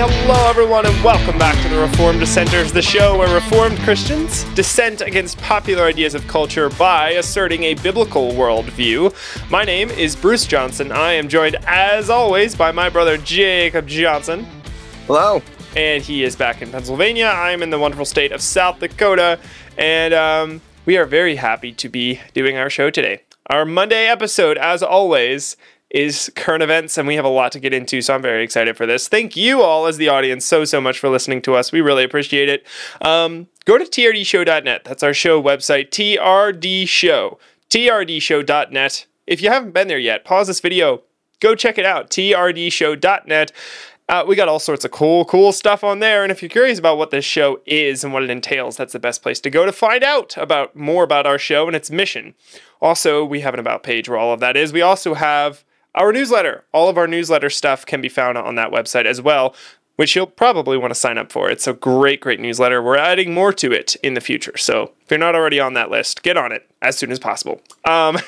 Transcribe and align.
Hello 0.00 0.48
everyone, 0.48 0.86
and 0.86 0.94
welcome 1.02 1.36
back 1.38 1.60
to 1.60 1.68
the 1.68 1.80
Reformed 1.80 2.20
Dissenters, 2.20 2.72
the 2.72 2.80
show 2.80 3.18
where 3.18 3.34
Reformed 3.34 3.80
Christians 3.80 4.44
dissent 4.54 5.00
against 5.00 5.38
popular 5.38 5.86
ideas 5.86 6.14
of 6.14 6.24
culture 6.28 6.68
by 6.70 7.10
asserting 7.14 7.64
a 7.64 7.74
biblical 7.74 8.30
worldview. 8.30 9.12
My 9.50 9.64
name 9.64 9.90
is 9.90 10.14
Bruce 10.14 10.46
Johnson. 10.46 10.92
I 10.92 11.14
am 11.14 11.26
joined, 11.26 11.56
as 11.66 12.10
always, 12.10 12.54
by 12.54 12.70
my 12.70 12.88
brother 12.88 13.18
Jacob 13.18 13.88
Johnson. 13.88 14.46
Hello. 15.08 15.42
And 15.74 16.00
he 16.00 16.22
is 16.22 16.36
back 16.36 16.62
in 16.62 16.70
Pennsylvania. 16.70 17.26
I 17.26 17.50
am 17.50 17.60
in 17.60 17.70
the 17.70 17.78
wonderful 17.80 18.04
state 18.04 18.30
of 18.30 18.40
South 18.40 18.78
Dakota, 18.78 19.40
and 19.76 20.14
um, 20.14 20.60
we 20.86 20.96
are 20.96 21.06
very 21.06 21.34
happy 21.34 21.72
to 21.72 21.88
be 21.88 22.20
doing 22.34 22.56
our 22.56 22.70
show 22.70 22.88
today. 22.90 23.22
Our 23.46 23.64
Monday 23.64 24.06
episode, 24.06 24.58
as 24.58 24.80
always, 24.80 25.56
is 25.90 26.30
current 26.36 26.62
events, 26.62 26.98
and 26.98 27.08
we 27.08 27.14
have 27.14 27.24
a 27.24 27.28
lot 27.28 27.52
to 27.52 27.60
get 27.60 27.72
into, 27.72 28.02
so 28.02 28.14
I'm 28.14 28.22
very 28.22 28.44
excited 28.44 28.76
for 28.76 28.86
this. 28.86 29.08
Thank 29.08 29.36
you 29.36 29.62
all, 29.62 29.86
as 29.86 29.96
the 29.96 30.08
audience, 30.08 30.44
so, 30.44 30.64
so 30.64 30.80
much 30.80 30.98
for 30.98 31.08
listening 31.08 31.40
to 31.42 31.54
us. 31.54 31.72
We 31.72 31.80
really 31.80 32.04
appreciate 32.04 32.48
it. 32.48 32.66
Um, 33.00 33.48
go 33.64 33.78
to 33.78 33.84
trdshow.net. 33.84 34.84
That's 34.84 35.02
our 35.02 35.14
show 35.14 35.42
website, 35.42 35.90
TRDShow. 35.90 37.38
TRDShow.net. 37.70 39.06
If 39.26 39.42
you 39.42 39.50
haven't 39.50 39.72
been 39.72 39.88
there 39.88 39.98
yet, 39.98 40.24
pause 40.24 40.46
this 40.46 40.60
video, 40.60 41.02
go 41.40 41.54
check 41.54 41.78
it 41.78 41.84
out, 41.84 42.10
TRDShow.net. 42.10 43.52
Uh, 44.10 44.24
we 44.26 44.34
got 44.34 44.48
all 44.48 44.58
sorts 44.58 44.86
of 44.86 44.90
cool, 44.90 45.26
cool 45.26 45.52
stuff 45.52 45.84
on 45.84 45.98
there. 45.98 46.22
And 46.22 46.32
if 46.32 46.40
you're 46.40 46.48
curious 46.48 46.78
about 46.78 46.96
what 46.96 47.10
this 47.10 47.26
show 47.26 47.60
is 47.66 48.02
and 48.02 48.12
what 48.12 48.22
it 48.22 48.30
entails, 48.30 48.78
that's 48.78 48.94
the 48.94 48.98
best 48.98 49.22
place 49.22 49.38
to 49.40 49.50
go 49.50 49.66
to 49.66 49.72
find 49.72 50.02
out 50.02 50.34
about 50.38 50.74
more 50.74 51.04
about 51.04 51.26
our 51.26 51.38
show 51.38 51.66
and 51.66 51.76
its 51.76 51.90
mission. 51.90 52.34
Also, 52.80 53.22
we 53.22 53.40
have 53.40 53.52
an 53.52 53.60
about 53.60 53.82
page 53.82 54.08
where 54.08 54.18
all 54.18 54.32
of 54.32 54.40
that 54.40 54.56
is. 54.56 54.72
We 54.72 54.80
also 54.80 55.12
have 55.12 55.62
our 55.94 56.12
newsletter. 56.12 56.64
All 56.72 56.88
of 56.88 56.98
our 56.98 57.06
newsletter 57.06 57.50
stuff 57.50 57.84
can 57.84 58.00
be 58.00 58.08
found 58.08 58.38
on 58.38 58.54
that 58.54 58.70
website 58.70 59.04
as 59.04 59.20
well, 59.20 59.54
which 59.96 60.14
you'll 60.14 60.26
probably 60.26 60.78
want 60.78 60.92
to 60.92 60.94
sign 60.94 61.18
up 61.18 61.32
for. 61.32 61.50
It's 61.50 61.66
a 61.66 61.72
great, 61.72 62.20
great 62.20 62.40
newsletter. 62.40 62.82
We're 62.82 62.96
adding 62.96 63.34
more 63.34 63.52
to 63.54 63.72
it 63.72 63.96
in 63.96 64.14
the 64.14 64.20
future. 64.20 64.56
So 64.56 64.92
if 65.02 65.10
you're 65.10 65.18
not 65.18 65.34
already 65.34 65.58
on 65.58 65.74
that 65.74 65.90
list, 65.90 66.22
get 66.22 66.36
on 66.36 66.52
it 66.52 66.70
as 66.80 66.96
soon 66.96 67.10
as 67.10 67.18
possible. 67.18 67.60
Um, 67.84 68.18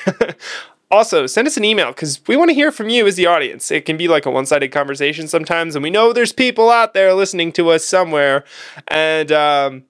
also, 0.90 1.26
send 1.26 1.46
us 1.46 1.56
an 1.56 1.64
email 1.64 1.88
because 1.88 2.20
we 2.26 2.36
want 2.36 2.48
to 2.50 2.54
hear 2.54 2.72
from 2.72 2.88
you 2.88 3.06
as 3.06 3.14
the 3.14 3.26
audience. 3.26 3.70
It 3.70 3.84
can 3.84 3.96
be 3.96 4.08
like 4.08 4.26
a 4.26 4.30
one 4.30 4.46
sided 4.46 4.72
conversation 4.72 5.28
sometimes, 5.28 5.76
and 5.76 5.82
we 5.82 5.90
know 5.90 6.12
there's 6.12 6.32
people 6.32 6.70
out 6.70 6.92
there 6.92 7.14
listening 7.14 7.52
to 7.52 7.70
us 7.70 7.84
somewhere. 7.84 8.44
And, 8.88 9.30
um, 9.30 9.84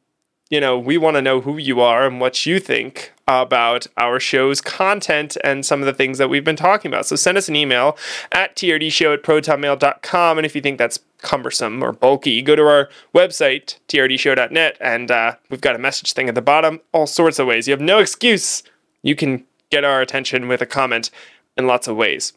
you 0.51 0.61
know, 0.61 0.77
we 0.77 0.99
want 0.99 1.15
to 1.17 1.23
know 1.23 1.41
who 1.41 1.57
you 1.57 1.81
are 1.81 2.05
and 2.05 2.21
what 2.21 2.45
you 2.45 2.59
think 2.59 3.13
about 3.29 3.87
our 3.97 4.19
show's 4.19 4.61
content 4.61 5.37
and 5.45 5.65
some 5.65 5.81
of 5.81 5.87
the 5.87 5.93
things 5.95 6.19
that 6.19 6.29
we've 6.29 6.45
been 6.45 6.57
talking 6.57 6.91
about. 6.91 7.07
So 7.07 7.15
send 7.15 7.39
us 7.39 7.49
an 7.49 7.55
email 7.55 7.97
at 8.33 8.57
trdshow 8.57 9.15
at 9.15 9.23
protonmail.com. 9.23 10.39
And 10.39 10.45
if 10.45 10.57
you 10.57 10.61
think 10.61 10.79
that's 10.79 10.99
cumbersome 11.19 11.83
or 11.85 11.93
bulky, 11.93 12.43
go 12.43 12.57
to 12.57 12.63
our 12.63 12.89
website, 13.15 13.79
trdshow.net, 13.89 14.77
and 14.81 15.11
uh, 15.11 15.37
we've 15.49 15.61
got 15.61 15.77
a 15.77 15.79
message 15.79 16.13
thing 16.13 16.29
at 16.29 16.35
the 16.35 16.43
bottom, 16.43 16.81
all 16.93 17.07
sorts 17.07 17.39
of 17.39 17.47
ways. 17.47 17.69
You 17.69 17.73
have 17.73 17.81
no 17.81 17.99
excuse. 17.99 18.65
You 19.03 19.15
can 19.15 19.45
get 19.71 19.85
our 19.85 20.01
attention 20.01 20.49
with 20.49 20.61
a 20.61 20.67
comment 20.67 21.11
in 21.57 21.69
lots 21.69 21.87
of 21.87 21.97
ways. 21.97 22.33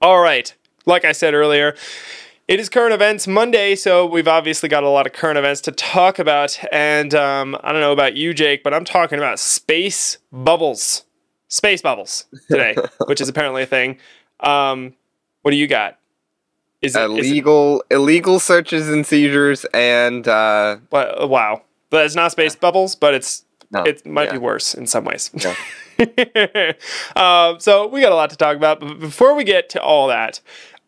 All 0.00 0.20
right. 0.20 0.52
Like 0.84 1.04
I 1.04 1.12
said 1.12 1.34
earlier, 1.34 1.76
it 2.48 2.60
is 2.60 2.68
current 2.68 2.92
events 2.92 3.26
Monday, 3.26 3.74
so 3.74 4.04
we've 4.04 4.28
obviously 4.28 4.68
got 4.68 4.82
a 4.82 4.88
lot 4.88 5.06
of 5.06 5.12
current 5.12 5.38
events 5.38 5.60
to 5.62 5.72
talk 5.72 6.18
about. 6.18 6.58
And 6.72 7.14
um, 7.14 7.56
I 7.62 7.72
don't 7.72 7.80
know 7.80 7.92
about 7.92 8.16
you, 8.16 8.34
Jake, 8.34 8.62
but 8.62 8.74
I'm 8.74 8.84
talking 8.84 9.18
about 9.18 9.38
space 9.38 10.18
bubbles, 10.32 11.04
space 11.48 11.82
bubbles 11.82 12.26
today, 12.48 12.76
which 13.06 13.20
is 13.20 13.28
apparently 13.28 13.62
a 13.62 13.66
thing. 13.66 13.98
Um, 14.40 14.94
what 15.42 15.52
do 15.52 15.56
you 15.56 15.66
got? 15.66 15.98
Is 16.82 16.96
it 16.96 17.02
illegal 17.02 17.84
it, 17.88 17.94
illegal 17.94 18.40
searches 18.40 18.88
and 18.88 19.06
seizures 19.06 19.64
and 19.72 20.26
uh, 20.26 20.78
well, 20.90 21.28
wow, 21.28 21.62
but 21.90 22.04
it's 22.04 22.16
not 22.16 22.32
space 22.32 22.56
bubbles, 22.56 22.96
but 22.96 23.14
it's 23.14 23.44
no, 23.70 23.84
it 23.84 24.04
might 24.04 24.26
yeah. 24.26 24.32
be 24.32 24.38
worse 24.38 24.74
in 24.74 24.88
some 24.88 25.04
ways. 25.04 25.30
Yeah. 25.34 25.54
um, 27.14 27.60
so 27.60 27.86
we 27.86 28.00
got 28.00 28.10
a 28.10 28.16
lot 28.16 28.30
to 28.30 28.36
talk 28.36 28.56
about, 28.56 28.80
but 28.80 28.98
before 28.98 29.34
we 29.34 29.44
get 29.44 29.68
to 29.70 29.80
all 29.80 30.08
that 30.08 30.40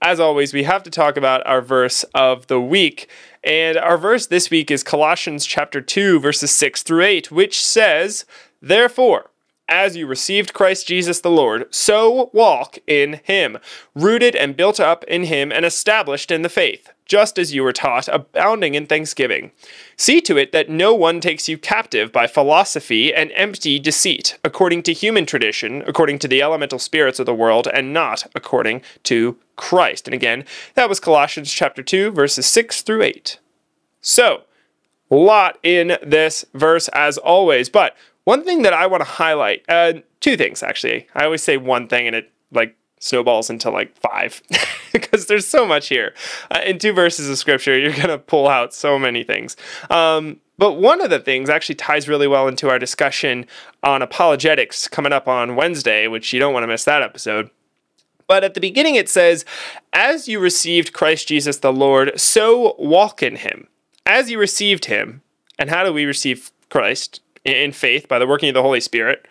as 0.04 0.20
always, 0.20 0.52
we 0.52 0.64
have 0.64 0.82
to 0.82 0.90
talk 0.90 1.16
about 1.16 1.44
our 1.46 1.62
verse 1.62 2.04
of 2.14 2.46
the 2.48 2.60
week. 2.60 3.08
And 3.42 3.78
our 3.78 3.96
verse 3.96 4.26
this 4.26 4.50
week 4.50 4.70
is 4.70 4.82
Colossians 4.82 5.46
chapter 5.46 5.80
2, 5.80 6.20
verses 6.20 6.50
6 6.50 6.82
through 6.82 7.04
8, 7.04 7.32
which 7.32 7.64
says, 7.64 8.26
Therefore, 8.60 9.30
as 9.66 9.96
you 9.96 10.06
received 10.06 10.52
Christ 10.52 10.86
Jesus 10.86 11.22
the 11.22 11.30
Lord, 11.30 11.74
so 11.74 12.28
walk 12.34 12.76
in 12.86 13.20
him, 13.24 13.56
rooted 13.94 14.36
and 14.36 14.54
built 14.54 14.78
up 14.78 15.04
in 15.04 15.24
him 15.24 15.50
and 15.50 15.64
established 15.64 16.30
in 16.30 16.42
the 16.42 16.50
faith 16.50 16.90
just 17.06 17.38
as 17.38 17.54
you 17.54 17.62
were 17.62 17.72
taught, 17.72 18.08
abounding 18.08 18.74
in 18.74 18.86
thanksgiving. 18.86 19.52
See 19.96 20.20
to 20.22 20.36
it 20.36 20.52
that 20.52 20.68
no 20.68 20.94
one 20.94 21.20
takes 21.20 21.48
you 21.48 21.58
captive 21.58 22.12
by 22.12 22.26
philosophy 22.26 23.14
and 23.14 23.30
empty 23.34 23.78
deceit, 23.78 24.38
according 24.42 24.82
to 24.84 24.92
human 24.92 25.26
tradition, 25.26 25.82
according 25.86 26.18
to 26.20 26.28
the 26.28 26.42
elemental 26.42 26.78
spirits 26.78 27.18
of 27.18 27.26
the 27.26 27.34
world, 27.34 27.68
and 27.72 27.92
not 27.92 28.26
according 28.34 28.82
to 29.04 29.36
Christ. 29.56 30.06
And 30.06 30.14
again, 30.14 30.44
that 30.74 30.88
was 30.88 31.00
Colossians 31.00 31.52
chapter 31.52 31.82
2, 31.82 32.10
verses 32.10 32.46
6 32.46 32.82
through 32.82 33.02
8. 33.02 33.38
So, 34.00 34.42
lot 35.10 35.58
in 35.62 35.98
this 36.02 36.44
verse 36.54 36.88
as 36.88 37.18
always, 37.18 37.68
but 37.68 37.96
one 38.24 38.42
thing 38.42 38.62
that 38.62 38.72
I 38.72 38.86
want 38.86 39.02
to 39.02 39.08
highlight, 39.08 39.64
uh, 39.68 39.94
two 40.20 40.36
things 40.36 40.62
actually. 40.62 41.06
I 41.14 41.24
always 41.24 41.42
say 41.42 41.56
one 41.56 41.88
thing 41.88 42.06
and 42.06 42.16
it 42.16 42.32
like 42.50 42.76
snowballs 42.98 43.50
into 43.50 43.70
like 43.70 43.94
five 43.98 44.42
because 44.92 45.26
there's 45.26 45.46
so 45.46 45.66
much 45.66 45.88
here. 45.88 46.14
Uh, 46.50 46.60
in 46.64 46.78
two 46.78 46.92
verses 46.92 47.28
of 47.28 47.36
scripture, 47.36 47.78
you're 47.78 47.92
going 47.92 48.08
to 48.08 48.18
pull 48.18 48.48
out 48.48 48.72
so 48.72 48.98
many 48.98 49.22
things. 49.22 49.56
Um, 49.90 50.40
but 50.56 50.74
one 50.74 51.02
of 51.02 51.10
the 51.10 51.18
things 51.18 51.50
actually 51.50 51.74
ties 51.74 52.08
really 52.08 52.28
well 52.28 52.48
into 52.48 52.70
our 52.70 52.78
discussion 52.78 53.46
on 53.82 54.02
apologetics 54.02 54.88
coming 54.88 55.12
up 55.12 55.28
on 55.28 55.56
Wednesday, 55.56 56.06
which 56.06 56.32
you 56.32 56.40
don't 56.40 56.54
want 56.54 56.62
to 56.62 56.68
miss 56.68 56.84
that 56.84 57.02
episode. 57.02 57.50
But 58.26 58.44
at 58.44 58.54
the 58.54 58.60
beginning, 58.60 58.94
it 58.94 59.08
says, 59.08 59.44
As 59.92 60.28
you 60.28 60.40
received 60.40 60.92
Christ 60.92 61.28
Jesus 61.28 61.58
the 61.58 61.72
Lord, 61.72 62.18
so 62.18 62.74
walk 62.78 63.22
in 63.22 63.36
him. 63.36 63.68
As 64.06 64.30
you 64.30 64.38
received 64.38 64.86
him, 64.86 65.22
and 65.58 65.70
how 65.70 65.84
do 65.84 65.92
we 65.92 66.04
receive 66.04 66.50
Christ? 66.70 67.20
In 67.44 67.72
faith, 67.72 68.08
by 68.08 68.18
the 68.18 68.26
working 68.26 68.48
of 68.48 68.54
the 68.54 68.62
Holy 68.62 68.80
Spirit 68.80 69.26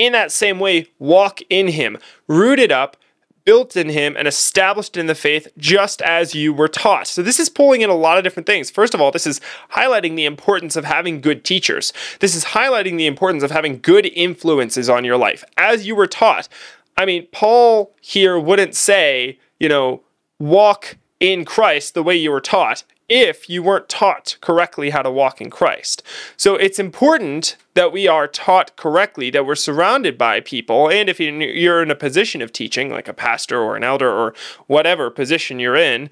in 0.00 0.12
that 0.12 0.32
same 0.32 0.58
way, 0.58 0.88
walk 0.98 1.40
in 1.50 1.68
him, 1.68 1.98
rooted 2.26 2.72
up, 2.72 2.96
built 3.44 3.76
in 3.76 3.90
him, 3.90 4.16
and 4.16 4.26
established 4.26 4.96
in 4.96 5.06
the 5.06 5.14
faith, 5.14 5.46
just 5.58 6.00
as 6.00 6.34
you 6.34 6.54
were 6.54 6.68
taught. 6.68 7.06
So, 7.06 7.22
this 7.22 7.38
is 7.38 7.50
pulling 7.50 7.82
in 7.82 7.90
a 7.90 7.94
lot 7.94 8.16
of 8.16 8.24
different 8.24 8.46
things. 8.46 8.70
First 8.70 8.94
of 8.94 9.00
all, 9.00 9.10
this 9.10 9.26
is 9.26 9.42
highlighting 9.72 10.16
the 10.16 10.24
importance 10.24 10.74
of 10.74 10.86
having 10.86 11.20
good 11.20 11.44
teachers. 11.44 11.92
This 12.20 12.34
is 12.34 12.46
highlighting 12.46 12.96
the 12.96 13.06
importance 13.06 13.42
of 13.42 13.50
having 13.50 13.78
good 13.80 14.06
influences 14.06 14.88
on 14.88 15.04
your 15.04 15.18
life, 15.18 15.44
as 15.58 15.86
you 15.86 15.94
were 15.94 16.06
taught. 16.06 16.48
I 16.96 17.06
mean, 17.06 17.26
Paul 17.32 17.94
here 18.00 18.38
wouldn't 18.38 18.74
say, 18.74 19.38
you 19.58 19.68
know, 19.68 20.02
walk 20.38 20.96
in 21.18 21.44
Christ 21.44 21.94
the 21.94 22.02
way 22.02 22.16
you 22.16 22.30
were 22.30 22.40
taught 22.40 22.84
if 23.08 23.50
you 23.50 23.60
weren't 23.62 23.88
taught 23.88 24.36
correctly 24.40 24.90
how 24.90 25.02
to 25.02 25.10
walk 25.10 25.40
in 25.40 25.50
Christ. 25.50 26.02
So 26.36 26.54
it's 26.54 26.78
important 26.78 27.56
that 27.74 27.92
we 27.92 28.06
are 28.06 28.28
taught 28.28 28.76
correctly, 28.76 29.30
that 29.30 29.44
we're 29.44 29.56
surrounded 29.56 30.16
by 30.16 30.38
people, 30.38 30.88
and 30.88 31.08
if 31.08 31.18
you're 31.18 31.82
in 31.82 31.90
a 31.90 31.96
position 31.96 32.40
of 32.40 32.52
teaching, 32.52 32.88
like 32.88 33.08
a 33.08 33.12
pastor 33.12 33.58
or 33.58 33.76
an 33.76 33.82
elder 33.82 34.08
or 34.08 34.32
whatever 34.68 35.10
position 35.10 35.58
you're 35.58 35.74
in, 35.74 36.08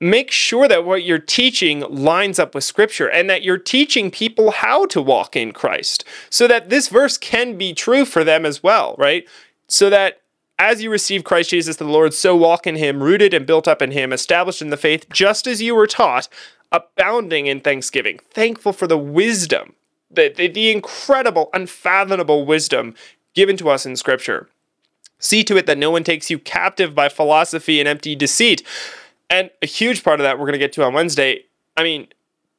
make 0.00 0.32
sure 0.32 0.66
that 0.66 0.84
what 0.84 1.04
you're 1.04 1.18
teaching 1.20 1.80
lines 1.82 2.40
up 2.40 2.56
with 2.56 2.64
scripture 2.64 3.08
and 3.08 3.30
that 3.30 3.44
you're 3.44 3.56
teaching 3.56 4.10
people 4.10 4.50
how 4.50 4.84
to 4.86 5.00
walk 5.00 5.36
in 5.36 5.52
Christ 5.52 6.04
so 6.28 6.48
that 6.48 6.70
this 6.70 6.88
verse 6.88 7.16
can 7.16 7.56
be 7.56 7.72
true 7.72 8.04
for 8.04 8.24
them 8.24 8.44
as 8.44 8.64
well, 8.64 8.96
right? 8.98 9.24
So 9.68 9.90
that 9.90 10.22
as 10.58 10.82
you 10.82 10.90
receive 10.90 11.24
Christ 11.24 11.50
Jesus 11.50 11.76
the 11.76 11.84
Lord, 11.84 12.14
so 12.14 12.36
walk 12.36 12.66
in 12.66 12.76
him, 12.76 13.02
rooted 13.02 13.34
and 13.34 13.46
built 13.46 13.66
up 13.66 13.82
in 13.82 13.90
him, 13.90 14.12
established 14.12 14.62
in 14.62 14.70
the 14.70 14.76
faith, 14.76 15.06
just 15.10 15.46
as 15.46 15.60
you 15.60 15.74
were 15.74 15.86
taught, 15.86 16.28
abounding 16.70 17.46
in 17.46 17.60
thanksgiving, 17.60 18.20
thankful 18.30 18.72
for 18.72 18.86
the 18.86 18.98
wisdom, 18.98 19.74
the, 20.10 20.32
the, 20.34 20.48
the 20.48 20.70
incredible, 20.70 21.50
unfathomable 21.52 22.46
wisdom 22.46 22.94
given 23.34 23.56
to 23.56 23.70
us 23.70 23.84
in 23.84 23.96
Scripture. 23.96 24.48
See 25.18 25.44
to 25.44 25.56
it 25.56 25.66
that 25.66 25.78
no 25.78 25.90
one 25.90 26.04
takes 26.04 26.30
you 26.30 26.38
captive 26.38 26.94
by 26.94 27.08
philosophy 27.08 27.80
and 27.80 27.88
empty 27.88 28.14
deceit. 28.14 28.62
And 29.30 29.50
a 29.62 29.66
huge 29.66 30.04
part 30.04 30.20
of 30.20 30.24
that 30.24 30.38
we're 30.38 30.46
going 30.46 30.52
to 30.52 30.58
get 30.58 30.72
to 30.74 30.84
on 30.84 30.94
Wednesday. 30.94 31.44
I 31.76 31.82
mean, 31.82 32.08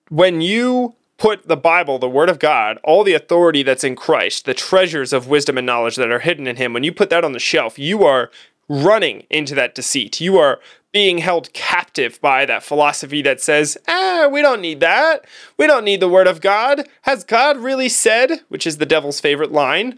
when 0.09 0.41
you 0.41 0.95
put 1.17 1.47
the 1.47 1.57
Bible, 1.57 1.99
the 1.99 2.09
Word 2.09 2.29
of 2.29 2.39
God, 2.39 2.79
all 2.83 3.03
the 3.03 3.13
authority 3.13 3.63
that's 3.63 3.83
in 3.83 3.95
Christ, 3.95 4.45
the 4.45 4.53
treasures 4.53 5.13
of 5.13 5.27
wisdom 5.27 5.57
and 5.57 5.65
knowledge 5.65 5.95
that 5.95 6.11
are 6.11 6.19
hidden 6.19 6.47
in 6.47 6.55
Him, 6.55 6.73
when 6.73 6.83
you 6.83 6.91
put 6.91 7.09
that 7.09 7.23
on 7.23 7.33
the 7.33 7.39
shelf, 7.39 7.77
you 7.77 8.03
are 8.03 8.31
running 8.67 9.25
into 9.29 9.55
that 9.55 9.75
deceit. 9.75 10.21
You 10.21 10.37
are 10.37 10.59
being 10.91 11.17
held 11.17 11.51
captive 11.53 12.21
by 12.21 12.45
that 12.45 12.63
philosophy 12.63 13.21
that 13.23 13.41
says, 13.41 13.77
ah, 13.87 14.29
we 14.31 14.41
don't 14.41 14.61
need 14.61 14.79
that. 14.79 15.25
We 15.57 15.67
don't 15.67 15.83
need 15.83 15.99
the 15.99 16.09
Word 16.09 16.27
of 16.27 16.39
God. 16.39 16.87
Has 17.01 17.23
God 17.23 17.57
really 17.57 17.89
said, 17.89 18.41
which 18.49 18.67
is 18.67 18.77
the 18.77 18.85
devil's 18.85 19.19
favorite 19.19 19.51
line, 19.51 19.97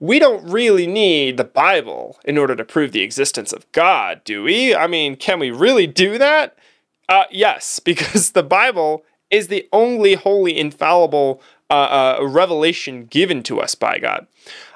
we 0.00 0.18
don't 0.18 0.46
really 0.46 0.86
need 0.86 1.36
the 1.36 1.44
Bible 1.44 2.18
in 2.24 2.36
order 2.36 2.54
to 2.54 2.64
prove 2.64 2.92
the 2.92 3.00
existence 3.00 3.52
of 3.52 3.70
God, 3.72 4.20
do 4.24 4.42
we? 4.42 4.74
I 4.74 4.86
mean, 4.86 5.16
can 5.16 5.38
we 5.38 5.50
really 5.50 5.86
do 5.86 6.18
that? 6.18 6.58
Uh, 7.08 7.24
yes, 7.30 7.78
because 7.84 8.32
the 8.32 8.42
Bible 8.42 9.04
is 9.34 9.48
the 9.48 9.68
only 9.72 10.14
holy, 10.14 10.56
infallible 10.56 11.42
uh, 11.68 12.16
uh, 12.20 12.24
revelation 12.24 13.06
given 13.06 13.42
to 13.42 13.60
us 13.60 13.74
by 13.74 13.98
God. 13.98 14.28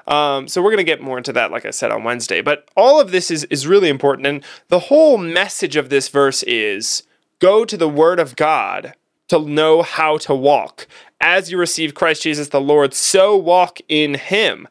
Um, 0.05 0.49
so 0.49 0.61
we're 0.61 0.71
going 0.71 0.77
to 0.77 0.83
get 0.83 1.01
more 1.01 1.17
into 1.17 1.31
that, 1.31 1.49
like 1.49 1.65
I 1.65 1.69
said, 1.69 1.91
on 1.91 2.03
Wednesday. 2.03 2.41
But 2.41 2.67
all 2.75 2.99
of 2.99 3.11
this 3.11 3.31
is, 3.31 3.45
is 3.45 3.67
really 3.67 3.87
important. 3.87 4.27
And 4.27 4.43
the 4.67 4.79
whole 4.79 5.17
message 5.17 5.77
of 5.77 5.89
this 5.89 6.09
verse 6.09 6.43
is 6.43 7.03
go 7.39 7.63
to 7.63 7.77
the 7.77 7.87
Word 7.87 8.19
of 8.19 8.35
God 8.35 8.95
to 9.29 9.39
know 9.39 9.81
how 9.81 10.17
to 10.17 10.35
walk. 10.35 10.87
As 11.21 11.51
you 11.51 11.57
receive 11.57 11.93
Christ 11.93 12.23
Jesus 12.23 12.49
the 12.49 12.59
Lord, 12.59 12.93
so 12.93 13.37
walk 13.37 13.79
in 13.87 14.15
Him. 14.15 14.67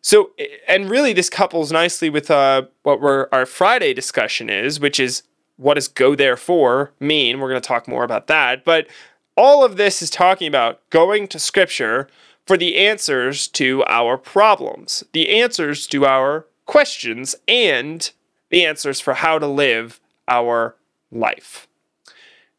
So, 0.00 0.30
and 0.66 0.90
really, 0.90 1.12
this 1.12 1.30
couples 1.30 1.70
nicely 1.70 2.10
with 2.10 2.30
uh, 2.30 2.62
what 2.82 3.28
our 3.30 3.46
Friday 3.46 3.94
discussion 3.94 4.50
is, 4.50 4.80
which 4.80 4.98
is 4.98 5.22
what 5.58 5.74
does 5.74 5.86
go 5.86 6.14
therefore 6.14 6.92
mean? 6.98 7.38
We're 7.38 7.50
going 7.50 7.60
to 7.60 7.68
talk 7.68 7.86
more 7.86 8.04
about 8.04 8.28
that. 8.28 8.64
But 8.64 8.86
all 9.38 9.64
of 9.64 9.76
this 9.76 10.02
is 10.02 10.10
talking 10.10 10.48
about 10.48 10.80
going 10.90 11.28
to 11.28 11.38
Scripture 11.38 12.08
for 12.44 12.56
the 12.56 12.76
answers 12.76 13.46
to 13.46 13.84
our 13.86 14.18
problems, 14.18 15.04
the 15.12 15.40
answers 15.40 15.86
to 15.86 16.04
our 16.04 16.46
questions, 16.66 17.36
and 17.46 18.10
the 18.50 18.66
answers 18.66 19.00
for 19.00 19.14
how 19.14 19.38
to 19.38 19.46
live 19.46 20.00
our 20.26 20.74
life. 21.12 21.68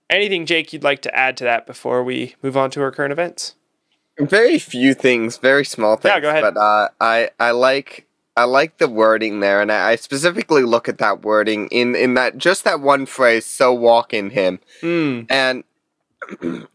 Anything, 0.09 0.45
Jake, 0.45 0.71
you'd 0.71 0.83
like 0.83 1.01
to 1.01 1.13
add 1.13 1.35
to 1.37 1.43
that 1.43 1.67
before 1.67 2.03
we 2.03 2.35
move 2.41 2.55
on 2.55 2.71
to 2.71 2.81
our 2.81 2.91
current 2.91 3.11
events? 3.11 3.55
Very 4.17 4.57
few 4.57 4.93
things, 4.93 5.37
very 5.37 5.65
small 5.65 5.97
things. 5.97 6.13
Yeah, 6.13 6.19
go 6.21 6.29
ahead. 6.29 6.41
But 6.41 6.57
uh, 6.57 6.89
I 6.99 7.29
I 7.39 7.51
like 7.51 8.05
I 8.35 8.45
like 8.45 8.77
the 8.77 8.89
wording 8.89 9.39
there, 9.39 9.61
and 9.61 9.71
I 9.71 9.95
specifically 9.95 10.63
look 10.63 10.89
at 10.89 10.97
that 10.97 11.23
wording 11.23 11.67
in 11.67 11.95
in 11.95 12.15
that 12.15 12.37
just 12.37 12.63
that 12.63 12.81
one 12.81 13.05
phrase. 13.05 13.45
So 13.45 13.73
walk 13.73 14.13
in 14.13 14.31
Him, 14.31 14.59
mm. 14.81 15.25
and 15.29 15.63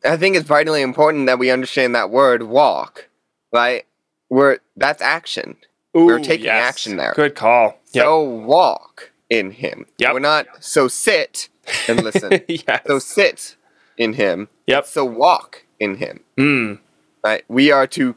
I 0.04 0.16
think 0.16 0.36
it's 0.36 0.46
vitally 0.46 0.82
important 0.82 1.26
that 1.26 1.38
we 1.38 1.50
understand 1.50 1.94
that 1.94 2.10
word 2.10 2.44
walk, 2.44 3.08
right? 3.52 3.84
We're 4.30 4.58
that's 4.76 5.02
action. 5.02 5.56
Ooh, 5.96 6.06
We're 6.06 6.18
taking 6.18 6.46
yes. 6.46 6.68
action 6.68 6.96
there. 6.96 7.12
Good 7.14 7.34
call. 7.34 7.78
Yep. 7.92 8.04
So 8.04 8.20
walk 8.20 9.12
in 9.30 9.52
him. 9.52 9.86
Yep. 9.98 10.12
We're 10.14 10.20
not 10.20 10.46
so 10.60 10.88
sit 10.88 11.48
and 11.88 12.02
listen. 12.02 12.40
yes. 12.48 12.82
So 12.86 12.98
sit 12.98 13.56
in 13.96 14.14
him. 14.14 14.48
Yep. 14.66 14.86
So 14.86 15.04
walk 15.04 15.64
in 15.78 15.96
him. 15.96 16.20
Mm. 16.36 16.80
Right? 17.22 17.44
We 17.48 17.70
are 17.70 17.86
to 17.88 18.16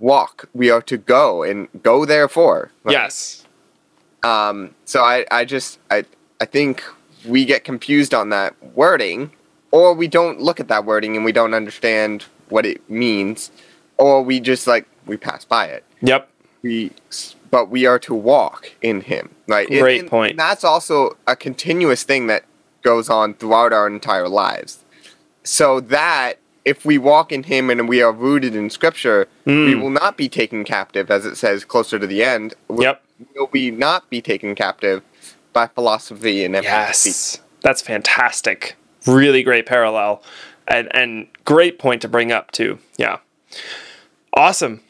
walk. 0.00 0.48
We 0.52 0.70
are 0.70 0.82
to 0.82 0.96
go 0.96 1.42
and 1.42 1.68
go 1.82 2.04
therefore. 2.04 2.72
Right? 2.82 2.92
Yes. 2.92 3.46
Um 4.24 4.74
so 4.84 5.02
I 5.02 5.24
I 5.30 5.44
just 5.44 5.78
I 5.90 6.04
I 6.40 6.44
think 6.44 6.82
we 7.24 7.44
get 7.44 7.62
confused 7.62 8.14
on 8.14 8.30
that 8.30 8.60
wording 8.74 9.30
or 9.72 9.94
we 9.94 10.06
don't 10.06 10.40
look 10.40 10.60
at 10.60 10.68
that 10.68 10.84
wording 10.84 11.16
and 11.16 11.24
we 11.24 11.32
don't 11.32 11.54
understand 11.54 12.26
what 12.50 12.64
it 12.64 12.88
means, 12.88 13.50
or 13.96 14.22
we 14.22 14.38
just 14.38 14.66
like 14.68 14.86
we 15.06 15.16
pass 15.16 15.44
by 15.44 15.66
it. 15.66 15.82
Yep. 16.02 16.28
We, 16.62 16.92
but 17.50 17.70
we 17.70 17.86
are 17.86 17.98
to 18.00 18.14
walk 18.14 18.72
in 18.82 19.00
Him, 19.00 19.34
right? 19.48 19.66
Great 19.66 20.02
and, 20.02 20.10
point. 20.10 20.30
And 20.32 20.38
that's 20.38 20.62
also 20.62 21.16
a 21.26 21.34
continuous 21.34 22.04
thing 22.04 22.28
that 22.28 22.44
goes 22.82 23.10
on 23.10 23.34
throughout 23.34 23.72
our 23.72 23.86
entire 23.86 24.28
lives. 24.28 24.84
So 25.42 25.80
that 25.80 26.34
if 26.64 26.84
we 26.84 26.98
walk 26.98 27.32
in 27.32 27.42
Him 27.44 27.68
and 27.70 27.88
we 27.88 28.00
are 28.02 28.12
rooted 28.12 28.54
in 28.54 28.70
Scripture, 28.70 29.26
mm. 29.46 29.66
we 29.66 29.74
will 29.74 29.90
not 29.90 30.16
be 30.16 30.28
taken 30.28 30.64
captive, 30.64 31.10
as 31.10 31.26
it 31.26 31.36
says 31.36 31.64
closer 31.64 31.98
to 31.98 32.06
the 32.06 32.22
end. 32.22 32.54
Yep. 32.70 33.02
Will 33.34 33.48
we 33.52 33.70
not 33.70 34.08
be 34.10 34.20
taken 34.20 34.54
captive 34.54 35.02
by 35.52 35.66
philosophy 35.66 36.44
and 36.44 36.54
empty 36.54 36.68
yes. 36.68 37.40
That's 37.62 37.80
fantastic 37.80 38.76
really 39.06 39.42
great 39.42 39.66
parallel 39.66 40.22
and, 40.68 40.88
and 40.94 41.26
great 41.44 41.78
point 41.78 42.02
to 42.02 42.08
bring 42.08 42.32
up 42.32 42.50
too. 42.50 42.78
Yeah. 42.96 43.18
Awesome. 44.34 44.80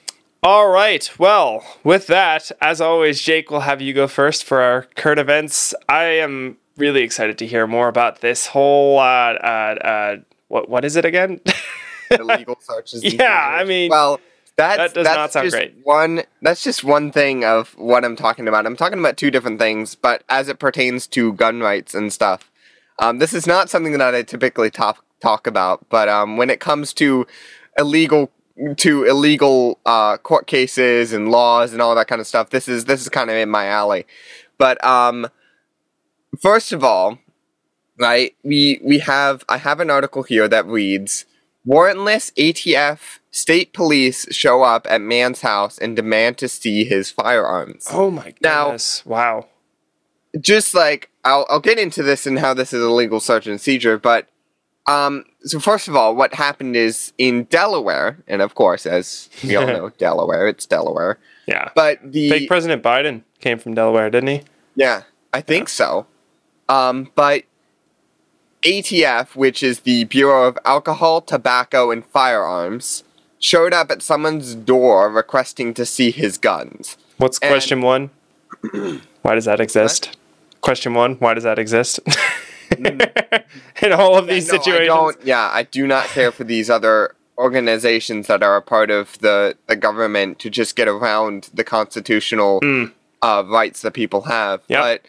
All 0.43 0.69
right. 0.69 1.09
Well, 1.19 1.65
with 1.85 2.09
that, 2.09 2.51
as 2.61 2.81
always, 2.81 3.21
Jake 3.21 3.51
will 3.51 3.61
have 3.61 3.81
you 3.81 3.93
go 3.93 4.09
first 4.09 4.45
for 4.45 4.61
our 4.61 4.83
current 4.97 5.21
events. 5.21 5.73
I 5.89 6.05
am 6.05 6.59
really 6.77 7.03
excited 7.03 7.39
to 7.39 7.47
hear 7.47 7.67
more 7.67 7.89
about 7.89 8.21
this 8.21 8.47
whole 8.47 8.99
uh, 8.99 9.35
uh, 9.35 9.77
uh 9.85 10.17
what 10.49 10.69
what 10.69 10.85
is 10.85 10.97
it 10.97 11.05
again? 11.05 11.41
Illegal 12.11 12.59
searches. 12.61 13.03
yeah, 13.15 13.57
I 13.57 13.65
mean, 13.65 13.91
well, 13.91 14.21
that's, 14.57 14.77
that 14.77 14.95
does 14.95 15.05
that's 15.05 15.17
not 15.17 15.33
sound 15.33 15.51
great. 15.51 15.75
One, 15.83 16.23
that's 16.43 16.63
just 16.63 16.85
one 16.85 17.11
thing 17.11 17.45
of 17.45 17.71
what 17.79 18.05
I'm 18.05 18.17
talking 18.17 18.47
about. 18.47 18.67
I'm 18.67 18.77
talking 18.77 18.99
about 18.99 19.17
two 19.17 19.31
different 19.31 19.59
things, 19.59 19.95
but 19.95 20.25
as 20.29 20.49
it 20.49 20.59
pertains 20.59 21.07
to 21.09 21.33
gun 21.33 21.61
rights 21.61 21.95
and 21.95 22.13
stuff, 22.13 22.52
um, 22.99 23.19
this 23.19 23.33
is 23.33 23.47
not 23.47 23.71
something 23.71 23.93
that 23.93 24.15
I 24.15 24.23
typically 24.23 24.71
talk 24.71 25.05
talk 25.21 25.47
about, 25.47 25.89
but 25.89 26.09
um, 26.09 26.37
when 26.37 26.51
it 26.51 26.61
comes 26.61 26.93
to 26.95 27.27
illegal 27.79 28.31
to 28.77 29.05
illegal 29.05 29.79
uh, 29.87 30.19
court 30.19 30.47
cases 30.47 31.13
and 31.13 31.31
laws 31.31 31.73
and 31.73 31.81
all 31.81 31.95
that 31.95 32.09
kind 32.09 32.21
of 32.21 32.27
stuff, 32.27 32.51
this 32.51 32.69
is 32.69 32.85
this 32.85 33.01
is 33.01 33.09
kind 33.09 33.31
of 33.31 33.37
in 33.37 33.49
my 33.49 33.67
alley. 33.67 34.07
But 34.59 34.83
um, 34.85 35.29
first 36.41 36.73
of 36.73 36.85
all, 36.85 37.19
right, 37.99 38.35
we 38.43 38.81
we 38.83 38.99
have 39.01 39.45
I 39.49 39.59
have 39.59 39.81
an 39.81 39.91
article 39.91 40.23
here 40.23 40.49
that 40.49 40.67
reads 40.67 41.25
warrantless 41.67 42.33
ATF 42.35 43.21
state 43.31 43.73
police 43.73 44.27
show 44.31 44.63
up 44.63 44.87
at 44.91 45.01
man's 45.01 45.41
house 45.41 45.79
and 45.79 45.97
demand 45.97 46.37
to 46.39 46.49
see 46.49 46.85
his 46.85 47.11
firearms. 47.11 47.89
Oh 47.91 48.11
my 48.11 48.33
goodness! 48.41 49.03
Now, 49.07 49.13
wow. 49.13 49.47
Just 50.41 50.75
like 50.75 51.11
I'll 51.25 51.47
I'll 51.51 51.61
get 51.61 51.79
into 51.79 52.03
this 52.03 52.27
and 52.27 52.39
how 52.39 52.55
this 52.55 52.73
is 52.73 52.83
a 52.83 52.91
legal 52.91 53.21
search 53.21 53.47
and 53.47 53.61
seizure, 53.61 53.99
but 53.99 54.29
um, 54.87 55.25
so 55.43 55.61
first 55.61 55.89
of 55.89 55.95
all, 55.95 56.17
what 56.17 56.35
happened 56.35 56.75
is 56.77 57.13
in 57.19 57.45
Delaware, 57.45 58.19
and 58.27 58.43
of 58.43 58.55
course, 58.55 58.87
as 58.87 59.29
we 59.45 59.55
all 59.57 59.67
know, 59.67 59.91
Delaware, 59.91 60.49
it's 60.49 60.67
Delaware. 60.67 61.19
Yeah. 61.47 61.71
But 61.75 62.01
the 62.13 62.31
fake 62.31 62.49
President 62.49 62.83
Biden 62.83 63.23
came 63.41 63.59
from 63.59 63.75
Delaware, 63.75 64.11
didn't 64.11 64.29
he? 64.29 64.43
Yeah, 64.75 65.03
I 65.33 65.41
think 65.41 65.69
yeah. 65.69 65.73
so. 65.73 66.07
Um, 66.69 67.11
but 67.15 67.45
ATF, 68.63 69.37
which 69.37 69.63
is 69.63 69.81
the 69.81 70.05
Bureau 70.05 70.49
of 70.49 70.59
Alcohol, 70.65 71.21
Tobacco, 71.21 71.91
and 71.91 72.05
Firearms, 72.05 73.05
showed 73.39 73.73
up 73.73 73.91
at 73.91 74.03
someone's 74.03 74.55
door 74.55 75.11
requesting 75.11 75.75
to 75.75 75.85
see 75.85 76.11
his 76.11 76.39
guns. 76.39 76.97
What's 77.19 77.39
and 77.39 77.51
question 77.51 77.83
one? 77.83 78.11
Why 79.23 79.35
does 79.35 79.45
that 79.45 79.61
exist? 79.61 80.17
Question 80.63 80.95
one: 80.95 81.17
Why 81.17 81.35
does 81.35 81.45
that 81.45 81.59
exist? 81.59 82.01
In 83.83 83.93
all 83.93 84.17
of 84.17 84.27
these 84.27 84.47
yeah, 84.47 84.53
no, 84.53 84.59
situations, 84.59 84.83
I 84.83 84.87
don't, 84.87 85.25
yeah, 85.25 85.51
I 85.53 85.63
do 85.65 85.87
not 85.87 86.07
care 86.07 86.33
for 86.33 86.45
these 86.45 86.71
other 86.71 87.15
organizations 87.39 88.27
that 88.29 88.43
are 88.43 88.57
a 88.57 88.63
part 88.63 88.91
of 88.91 89.19
the, 89.19 89.57
the 89.67 89.77
government 89.77 90.39
to 90.41 90.51
just 90.51 90.77
get 90.77 90.89
around 90.89 91.51
the 91.53 91.65
constitutional 91.65 92.61
mm. 92.61 92.93
uh, 93.23 93.43
rights 93.47 93.83
that 93.83 93.93
people 93.93 94.23
have. 94.23 94.63
Yep. 94.69 94.81
But, 94.81 95.03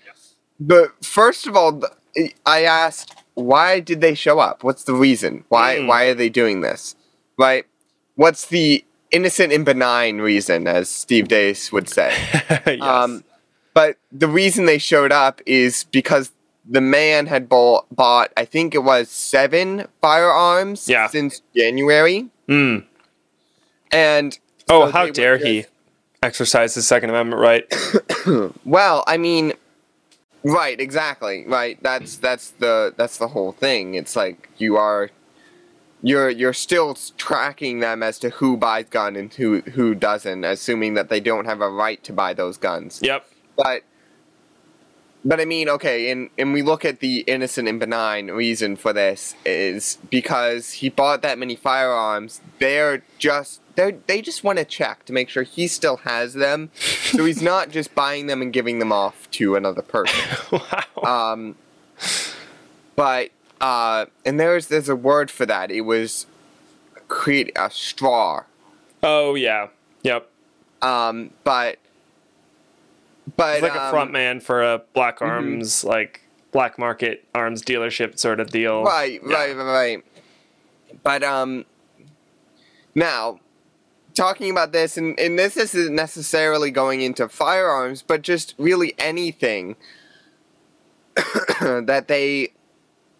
but 0.60 1.05
first 1.05 1.48
of 1.48 1.55
all, 1.55 1.83
I 2.45 2.63
asked, 2.63 3.15
why 3.36 3.79
did 3.79 4.01
they 4.01 4.15
show 4.15 4.39
up? 4.39 4.63
What's 4.63 4.83
the 4.83 4.93
reason? 4.93 5.45
Why 5.50 5.77
mm. 5.77 5.88
why 5.88 6.05
are 6.05 6.13
they 6.13 6.29
doing 6.29 6.62
this? 6.62 6.95
Right? 7.38 7.65
What's 8.15 8.45
the 8.48 8.86
innocent 9.12 9.51
and 9.53 9.65
benign 9.65 10.19
reason, 10.19 10.67
as 10.67 10.89
Steve 10.89 11.27
Deace 11.27 11.72
would 11.72 11.89
say? 11.89 12.13
yes. 12.67 12.81
Um, 12.81 13.24
but 13.73 13.97
the 14.11 14.27
reason 14.27 14.65
they 14.65 14.77
showed 14.77 15.11
up 15.11 15.41
is 15.45 15.85
because 15.85 16.31
the 16.65 16.81
man 16.81 17.27
had 17.27 17.49
bought, 17.49 17.85
bought 17.93 18.31
I 18.37 18.45
think 18.45 18.73
it 18.73 18.83
was 18.83 19.09
seven 19.09 19.87
firearms 20.01 20.87
yeah. 20.87 21.07
since 21.07 21.41
January. 21.55 22.29
Mm. 22.47 22.85
And 23.91 24.39
oh, 24.69 24.91
how 24.91 25.09
dare 25.09 25.37
just, 25.37 25.47
he 25.47 25.65
exercise 26.21 26.75
his 26.75 26.87
Second 26.87 27.09
Amendment 27.09 27.41
right? 27.41 28.53
well, 28.65 29.03
I 29.07 29.17
mean, 29.17 29.53
right, 30.43 30.79
exactly, 30.79 31.45
right. 31.47 31.81
That's 31.81 32.17
that's 32.17 32.51
the 32.51 32.93
that's 32.97 33.17
the 33.17 33.29
whole 33.29 33.51
thing. 33.51 33.95
It's 33.95 34.15
like 34.15 34.49
you 34.57 34.77
are 34.77 35.11
you're 36.01 36.29
you're 36.29 36.53
still 36.53 36.97
tracking 37.17 37.79
them 37.79 38.01
as 38.03 38.19
to 38.19 38.29
who 38.31 38.57
buys 38.57 38.85
gun 38.89 39.15
and 39.15 39.33
who 39.33 39.61
who 39.61 39.93
doesn't, 39.93 40.43
assuming 40.43 40.95
that 40.95 41.09
they 41.09 41.19
don't 41.19 41.45
have 41.45 41.61
a 41.61 41.69
right 41.69 42.03
to 42.03 42.13
buy 42.13 42.33
those 42.33 42.57
guns. 42.57 42.99
Yep. 43.03 43.25
But 43.55 43.83
but 45.25 45.39
I 45.39 45.45
mean, 45.45 45.69
okay, 45.69 46.12
and, 46.12 46.29
and 46.38 46.51
we 46.51 46.62
look 46.62 46.83
at 46.83 47.00
the 47.00 47.19
innocent 47.19 47.67
and 47.69 47.79
benign 47.79 48.27
reason 48.27 48.75
for 48.75 48.91
this 48.91 49.36
is 49.45 49.98
because 50.10 50.74
he 50.74 50.89
bought 50.89 51.22
that 51.22 51.39
many 51.39 51.55
firearms. 51.55 52.41
They're 52.60 53.03
just 53.19 53.62
they 53.75 53.91
they 54.07 54.22
just 54.22 54.43
want 54.43 54.60
to 54.60 54.65
check 54.65 55.05
to 55.05 55.13
make 55.13 55.29
sure 55.29 55.43
he 55.43 55.67
still 55.67 55.98
has 55.98 56.33
them, 56.33 56.72
so 56.75 57.24
he's 57.25 57.41
not 57.53 57.69
just 57.69 57.95
buying 57.95 58.27
them 58.27 58.41
and 58.41 58.51
giving 58.51 58.79
them 58.79 58.91
off 58.91 59.29
to 59.31 59.55
another 59.55 59.81
person. 59.81 60.19
wow. 61.05 61.29
Um, 61.29 61.55
but 62.95 63.29
uh, 63.62 64.07
and 64.25 64.39
there's 64.39 64.67
there's 64.67 64.89
a 64.89 64.95
word 64.95 65.31
for 65.31 65.45
that. 65.45 65.72
It 65.72 65.81
was 65.81 66.25
create 67.07 67.51
a 67.55 67.69
straw. 67.72 68.43
Oh 69.01 69.36
yeah. 69.36 69.67
Yep. 70.03 70.29
Um, 70.81 71.31
but 71.45 71.77
but 73.35 73.55
He's 73.55 73.63
like 73.63 73.75
um, 73.75 73.87
a 73.87 73.89
front 73.89 74.11
man 74.11 74.39
for 74.39 74.61
a 74.61 74.81
Black 74.93 75.19
mm-hmm. 75.19 75.31
Arms 75.31 75.79
mm-hmm. 75.79 75.89
like 75.89 76.23
black 76.53 76.77
market 76.77 77.25
arms 77.35 77.61
dealership 77.61 78.17
sort 78.17 78.39
of 78.39 78.49
deal. 78.51 78.83
Right, 78.83 79.19
yeah. 79.25 79.33
right, 79.33 79.57
right, 79.57 79.65
right. 79.65 80.05
But 81.03 81.23
um, 81.23 81.65
now 82.95 83.41
talking 84.13 84.49
about 84.49 84.71
this, 84.71 84.95
and, 84.95 85.19
and 85.19 85.37
this 85.37 85.57
isn't 85.57 85.93
necessarily 85.93 86.71
going 86.71 87.01
into 87.01 87.27
firearms, 87.27 88.01
but 88.01 88.21
just 88.21 88.53
really 88.57 88.93
anything 88.97 89.75
that 91.59 92.05
they 92.07 92.53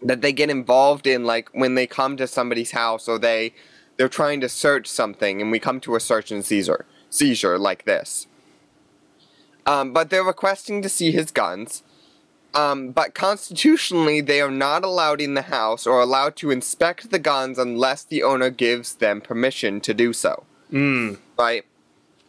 that 0.02 0.22
they 0.22 0.34
get 0.34 0.50
involved 0.50 1.08
in, 1.08 1.26
like 1.26 1.50
when 1.54 1.76
they 1.76 1.88
come 1.88 2.16
to 2.18 2.28
somebody's 2.28 2.72
house 2.72 3.10
or 3.10 3.20
they 3.20 3.54
they're 3.98 4.10
trying 4.10 4.40
to 4.42 4.50
search 4.50 4.88
something, 4.88 5.42
and 5.42 5.52
we 5.52 5.60
come 5.60 5.80
to 5.82 5.96
a 5.96 6.00
search 6.00 6.32
and 6.32 6.46
seizure 6.46 6.86
seizure 7.10 7.58
like 7.58 7.86
this. 7.86 8.28
Um, 9.66 9.94
but 9.94 10.10
they're 10.10 10.24
requesting 10.24 10.82
to 10.82 10.90
see 10.90 11.12
his 11.12 11.32
guns. 11.32 11.84
Um, 12.54 12.92
but 12.92 13.16
constitutionally, 13.16 14.22
they 14.22 14.40
are 14.40 14.52
not 14.52 14.84
allowed 14.84 15.22
in 15.22 15.34
the 15.34 15.44
house 15.44 15.88
or 15.88 16.00
allowed 16.02 16.36
to 16.38 16.52
inspect 16.52 17.10
the 17.10 17.20
guns 17.20 17.58
unless 17.58 18.04
the 18.04 18.22
owner 18.22 18.50
gives 18.50 18.96
them 18.96 19.22
permission 19.22 19.82
to 19.82 19.94
do 19.94 20.14
so. 20.14 20.44
Mm. 20.72 21.18
Right? 21.38 21.66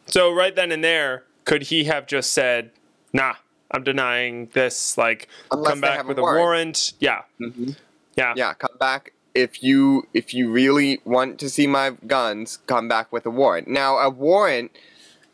So, 0.06 0.32
right 0.32 0.54
then 0.54 0.72
and 0.72 0.82
there, 0.82 1.24
could 1.44 1.64
he 1.64 1.84
have 1.84 2.06
just 2.06 2.32
said, 2.32 2.70
nah, 3.12 3.34
I'm 3.70 3.82
denying 3.82 4.48
this, 4.52 4.96
like, 4.96 5.28
unless 5.50 5.72
come 5.72 5.80
back 5.80 6.08
with 6.08 6.18
a 6.18 6.22
warrant? 6.22 6.40
warrant. 6.40 6.92
Yeah. 7.00 7.22
Mm-hmm. 7.40 7.70
Yeah. 8.16 8.34
Yeah, 8.36 8.54
come 8.54 8.76
back. 8.78 9.12
If 9.34 9.64
you 9.64 10.06
if 10.14 10.32
you 10.32 10.48
really 10.48 11.00
want 11.04 11.40
to 11.40 11.50
see 11.50 11.66
my 11.66 11.96
guns, 12.06 12.58
come 12.68 12.86
back 12.86 13.12
with 13.12 13.26
a 13.26 13.30
warrant. 13.30 13.66
Now, 13.66 13.98
a 13.98 14.08
warrant, 14.08 14.70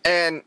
and 0.06 0.42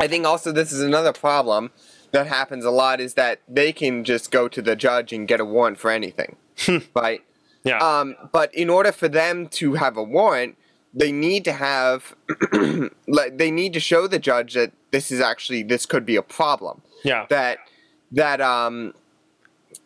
I 0.00 0.08
think 0.08 0.26
also 0.26 0.52
this 0.52 0.72
is 0.72 0.80
another 0.80 1.12
problem 1.12 1.70
that 2.12 2.26
happens 2.26 2.64
a 2.64 2.70
lot 2.70 3.00
is 3.00 3.14
that 3.14 3.40
they 3.48 3.72
can 3.72 4.04
just 4.04 4.30
go 4.30 4.48
to 4.48 4.62
the 4.62 4.76
judge 4.76 5.12
and 5.12 5.26
get 5.26 5.40
a 5.40 5.44
warrant 5.44 5.78
for 5.78 5.90
anything, 5.90 6.36
right? 6.94 7.22
Yeah. 7.64 7.78
Um, 7.78 8.14
but 8.32 8.54
in 8.54 8.70
order 8.70 8.92
for 8.92 9.08
them 9.08 9.48
to 9.48 9.74
have 9.74 9.96
a 9.96 10.02
warrant, 10.02 10.56
they 10.92 11.10
need 11.10 11.44
to 11.44 11.52
have, 11.52 12.14
like, 13.08 13.38
they 13.38 13.50
need 13.50 13.72
to 13.72 13.80
show 13.80 14.06
the 14.06 14.18
judge 14.18 14.54
that 14.54 14.72
this 14.92 15.10
is 15.10 15.20
actually 15.20 15.64
this 15.64 15.86
could 15.86 16.06
be 16.06 16.14
a 16.14 16.22
problem. 16.22 16.82
Yeah. 17.02 17.26
That 17.28 17.58
that 18.12 18.40
um, 18.40 18.94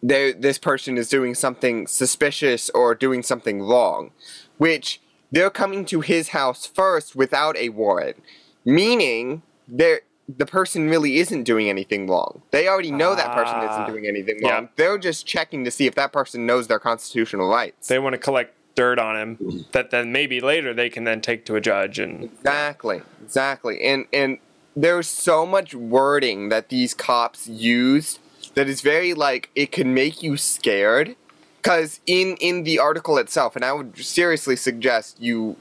they 0.02 0.32
this 0.32 0.58
person 0.58 0.98
is 0.98 1.08
doing 1.08 1.34
something 1.34 1.86
suspicious 1.86 2.68
or 2.70 2.94
doing 2.94 3.22
something 3.22 3.62
wrong, 3.62 4.10
which 4.58 5.00
they're 5.32 5.50
coming 5.50 5.86
to 5.86 6.02
his 6.02 6.28
house 6.28 6.66
first 6.66 7.16
without 7.16 7.56
a 7.56 7.70
warrant, 7.70 8.22
meaning 8.64 9.42
they're 9.68 10.00
the 10.36 10.46
person 10.46 10.90
really 10.90 11.18
isn't 11.18 11.44
doing 11.44 11.70
anything 11.70 12.06
wrong. 12.06 12.42
They 12.50 12.68
already 12.68 12.90
know 12.90 13.14
that 13.14 13.34
person 13.34 13.56
isn't 13.60 13.70
ah. 13.70 13.86
doing 13.86 14.06
anything 14.06 14.38
wrong. 14.42 14.64
Yeah. 14.64 14.68
They're 14.76 14.98
just 14.98 15.26
checking 15.26 15.64
to 15.64 15.70
see 15.70 15.86
if 15.86 15.94
that 15.94 16.12
person 16.12 16.44
knows 16.44 16.66
their 16.66 16.78
constitutional 16.78 17.48
rights. 17.48 17.88
They 17.88 17.98
want 17.98 18.12
to 18.12 18.18
collect 18.18 18.54
dirt 18.74 18.98
on 18.98 19.16
him 19.16 19.64
that 19.72 19.90
then 19.90 20.12
maybe 20.12 20.40
later 20.40 20.72
they 20.72 20.88
can 20.88 21.04
then 21.04 21.20
take 21.20 21.44
to 21.46 21.56
a 21.56 21.60
judge 21.60 21.98
and 21.98 22.24
Exactly. 22.24 23.02
Exactly. 23.24 23.82
And 23.82 24.06
and 24.12 24.38
there's 24.76 25.08
so 25.08 25.44
much 25.44 25.74
wording 25.74 26.50
that 26.50 26.68
these 26.68 26.94
cops 26.94 27.48
use 27.48 28.20
that 28.54 28.68
is 28.68 28.80
very 28.80 29.14
like 29.14 29.50
it 29.56 29.72
can 29.72 29.94
make 29.94 30.22
you 30.22 30.36
scared 30.36 31.16
cuz 31.62 32.00
in 32.06 32.36
in 32.36 32.62
the 32.62 32.78
article 32.78 33.18
itself 33.18 33.56
and 33.56 33.64
I 33.64 33.72
would 33.72 33.98
seriously 33.98 34.54
suggest 34.54 35.20
you 35.20 35.56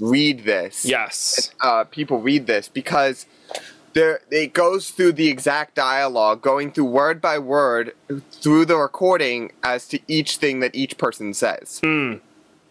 read 0.00 0.44
this. 0.44 0.84
Yes. 0.84 1.50
Uh, 1.60 1.84
people 1.84 2.20
read 2.20 2.46
this 2.46 2.68
because 2.68 3.26
there 3.96 4.20
it 4.30 4.52
goes 4.52 4.90
through 4.90 5.12
the 5.12 5.28
exact 5.28 5.74
dialogue, 5.74 6.42
going 6.42 6.70
through 6.70 6.84
word 6.84 7.20
by 7.20 7.38
word 7.38 7.94
through 8.30 8.66
the 8.66 8.76
recording 8.76 9.52
as 9.62 9.88
to 9.88 9.98
each 10.06 10.36
thing 10.36 10.60
that 10.60 10.74
each 10.74 10.98
person 10.98 11.32
says. 11.32 11.80
Hmm. 11.82 12.16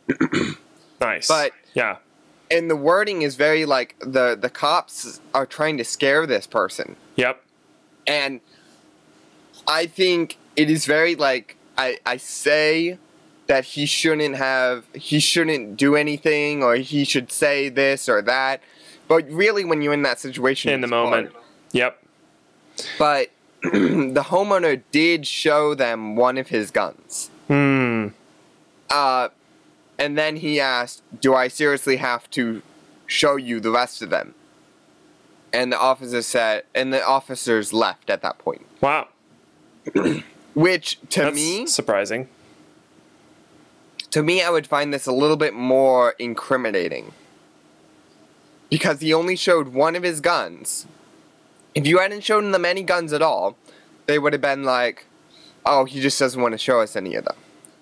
nice. 1.02 1.28
But 1.28 1.52
yeah. 1.74 1.98
And 2.52 2.70
the 2.70 2.76
wording 2.76 3.24
is 3.24 3.36
very 3.36 3.66
like 3.66 3.96
the 4.00 4.38
the 4.40 4.52
cops 4.52 5.20
are 5.34 5.48
trying 5.48 5.78
to 5.78 5.84
scare 5.84 6.28
this 6.28 6.46
person. 6.46 6.96
Yep. 7.16 7.44
And 8.06 8.40
I 9.68 9.88
think 9.88 10.38
it 10.56 10.70
is 10.70 10.86
very 10.86 11.16
like 11.16 11.58
I 11.76 11.98
I 12.06 12.18
say 12.18 13.00
that 13.48 13.64
he 13.64 13.86
shouldn't 13.86 14.36
have 14.36 14.86
he 14.94 15.20
shouldn't 15.20 15.78
do 15.78 15.96
anything 15.96 16.64
or 16.64 16.76
he 16.76 17.06
should 17.06 17.32
say 17.32 17.70
this 17.70 18.10
or 18.10 18.22
that 18.22 18.62
but 19.08 19.30
really, 19.30 19.66
when 19.66 19.82
you're 19.82 19.94
in 19.94 20.02
that 20.04 20.20
situation, 20.20 20.72
in 20.72 20.82
the 20.82 20.88
moment, 20.88 21.32
hard. 21.32 21.44
yep. 21.72 22.04
But 22.98 23.30
the 23.62 24.24
homeowner 24.28 24.82
did 24.92 25.28
show 25.28 25.76
them 25.76 26.16
one 26.16 26.38
of 26.38 26.48
his 26.48 26.72
guns. 26.72 27.30
Hmm. 27.48 28.10
Uh, 28.90 29.30
and 30.00 30.18
then 30.18 30.38
he 30.38 30.60
asked, 30.60 31.04
"Do 31.22 31.36
I 31.36 31.48
seriously 31.48 31.98
have 31.98 32.30
to 32.32 32.62
show 33.06 33.36
you 33.36 33.60
the 33.60 33.72
rest 33.72 34.02
of 34.02 34.10
them?" 34.10 34.34
And 35.54 35.72
the 35.72 35.80
officer 35.80 36.22
said, 36.22 36.66
and 36.74 36.92
the 36.92 37.06
officers 37.06 37.72
left 37.72 38.10
at 38.10 38.22
that 38.24 38.40
point. 38.40 38.66
Wow. 38.82 39.08
Which 40.54 41.00
to 41.12 41.22
That's 41.22 41.36
me 41.36 41.66
surprising. 41.66 42.28
To 44.16 44.24
me, 44.24 44.42
I 44.42 44.50
would 44.50 44.66
find 44.66 44.94
this 44.94 45.08
a 45.08 45.12
little 45.12 45.36
bit 45.36 45.54
more 45.54 46.16
incriminating 46.20 47.12
because 48.70 49.02
he 49.02 49.14
only 49.14 49.36
showed 49.36 49.74
one 49.74 49.94
of 49.94 50.04
his 50.04 50.22
guns. 50.22 50.88
If 51.74 51.86
you 51.86 51.98
hadn't 51.98 52.24
shown 52.24 52.52
them 52.52 52.64
any 52.64 52.82
guns 52.82 53.12
at 53.12 53.22
all, 53.22 53.58
they 54.06 54.18
would 54.18 54.32
have 54.32 54.42
been 54.42 54.64
like, 54.64 55.06
"Oh, 55.66 55.84
he 55.84 56.00
just 56.00 56.18
doesn't 56.18 56.42
want 56.42 56.54
to 56.54 56.58
show 56.58 56.80
us 56.80 56.96
any 56.96 57.16
of 57.16 57.26
them," 57.26 57.36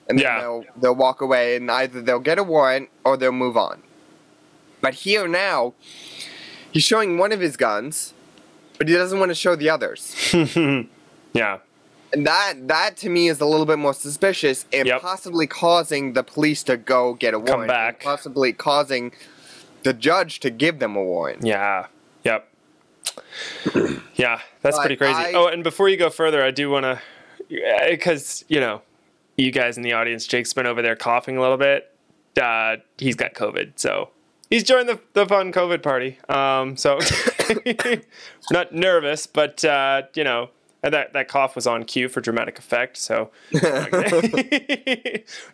and 0.10 0.18
then 0.18 0.26
yeah. 0.26 0.42
they'll 0.42 0.66
they'll 0.76 0.96
walk 0.96 1.22
away, 1.22 1.56
and 1.56 1.70
either 1.70 2.02
they'll 2.02 2.20
get 2.20 2.40
a 2.40 2.44
warrant 2.44 2.90
or 3.06 3.16
they'll 3.16 3.32
move 3.32 3.56
on. 3.56 3.84
But 4.82 4.96
here 5.06 5.28
now, 5.28 5.76
he's 6.72 6.84
showing 6.84 7.20
one 7.20 7.32
of 7.32 7.42
his 7.42 7.56
guns, 7.58 8.16
but 8.80 8.88
he 8.88 8.96
doesn't 8.96 9.20
want 9.20 9.30
to 9.30 9.36
show 9.36 9.56
the 9.56 9.70
others. 9.70 10.34
yeah. 11.34 11.60
That 12.14 12.68
that 12.68 12.98
to 12.98 13.10
me 13.10 13.28
is 13.28 13.42
a 13.42 13.46
little 13.46 13.66
bit 13.66 13.80
more 13.80 13.94
suspicious 13.94 14.66
and 14.72 14.88
yep. 14.88 15.02
possibly 15.02 15.48
causing 15.48 16.14
the 16.14 16.24
police 16.24 16.64
to 16.64 16.78
go 16.78 17.16
get 17.16 17.34
a 17.34 17.40
warrant. 17.40 17.62
Come 17.62 17.68
back. 17.68 18.04
Possibly 18.04 18.54
causing 18.54 19.12
the 19.84 19.94
judge 19.94 20.40
to 20.42 20.50
give 20.50 20.80
them 20.80 20.96
a 20.96 21.04
warrant. 21.04 21.46
Yeah. 21.46 21.88
Yep. 22.24 22.50
yeah, 24.16 24.40
that's 24.62 24.78
but 24.78 24.82
pretty 24.82 24.96
crazy. 24.96 25.14
I, 25.14 25.34
oh, 25.34 25.48
and 25.48 25.64
before 25.64 25.90
you 25.90 25.98
go 25.98 26.10
further, 26.10 26.44
I 26.44 26.52
do 26.52 26.70
want 26.70 26.84
to, 26.84 27.02
because 27.90 28.46
you 28.48 28.60
know, 28.60 28.82
you 29.38 29.52
guys 29.52 29.78
in 29.78 29.84
the 29.84 29.94
audience, 29.94 30.26
Jake's 30.26 30.54
been 30.54 30.66
over 30.66 30.82
there 30.82 30.96
coughing 30.96 31.38
a 31.38 31.42
little 31.42 31.58
bit. 31.58 31.90
Uh, 32.42 32.78
he's 32.98 33.16
got 33.16 33.34
COVID, 33.34 33.74
so 33.76 34.10
he's 34.50 34.64
joined 34.64 34.90
the, 34.90 35.00
the 35.14 35.26
fun 35.26 35.52
COVID 35.52 35.84
party. 35.84 36.18
Um, 36.30 36.78
so 36.78 37.00
not 38.52 38.74
nervous, 38.74 39.28
but 39.28 39.64
uh, 39.66 40.04
you 40.16 40.24
know, 40.24 40.50
that 40.90 41.14
that 41.14 41.28
cough 41.28 41.56
was 41.56 41.66
on 41.66 41.84
cue 41.86 42.10
for 42.10 42.22
dramatic 42.22 42.60
effect. 42.60 42.98
So 42.98 43.32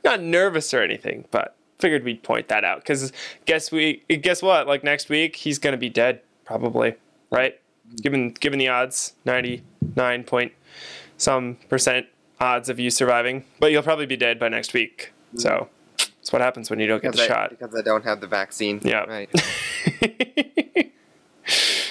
not 0.04 0.22
nervous 0.22 0.74
or 0.74 0.82
anything, 0.82 1.26
but 1.32 1.56
figured 1.78 2.04
we'd 2.04 2.24
point 2.24 2.50
that 2.50 2.64
out 2.64 2.80
because 2.82 3.12
guess 3.46 3.72
we 3.72 4.04
guess 4.08 4.42
what? 4.42 4.68
Like 4.68 4.84
next 4.84 5.10
week, 5.10 5.36
he's 5.38 5.60
gonna 5.60 5.78
be 5.78 5.90
dead 5.90 6.22
probably, 6.46 6.96
right? 7.32 7.60
Given 8.02 8.32
given 8.32 8.60
the 8.60 8.68
odds, 8.68 9.14
ninety 9.26 9.64
nine 9.96 10.24
point 10.24 10.54
some 11.18 11.58
percent 11.70 12.08
odds 12.40 12.70
of 12.70 12.80
you 12.80 12.90
surviving, 12.90 13.46
but 13.60 13.72
you'll 13.72 13.84
probably 13.84 14.06
be 14.06 14.18
dead 14.18 14.40
by 14.40 14.50
next 14.50 14.74
week. 14.74 15.12
Mm-hmm. 15.30 15.40
So 15.40 15.70
that's 15.98 16.34
what 16.34 16.42
happens 16.42 16.70
when 16.70 16.80
you 16.80 16.88
don't 16.88 17.02
get 17.02 17.16
the 17.16 17.24
I, 17.24 17.28
shot 17.28 17.50
because 17.52 17.76
I 17.76 17.82
don't 17.82 18.04
have 18.04 18.22
the 18.22 18.28
vaccine. 18.28 18.82
Yeah, 18.84 19.06
right. 19.06 19.30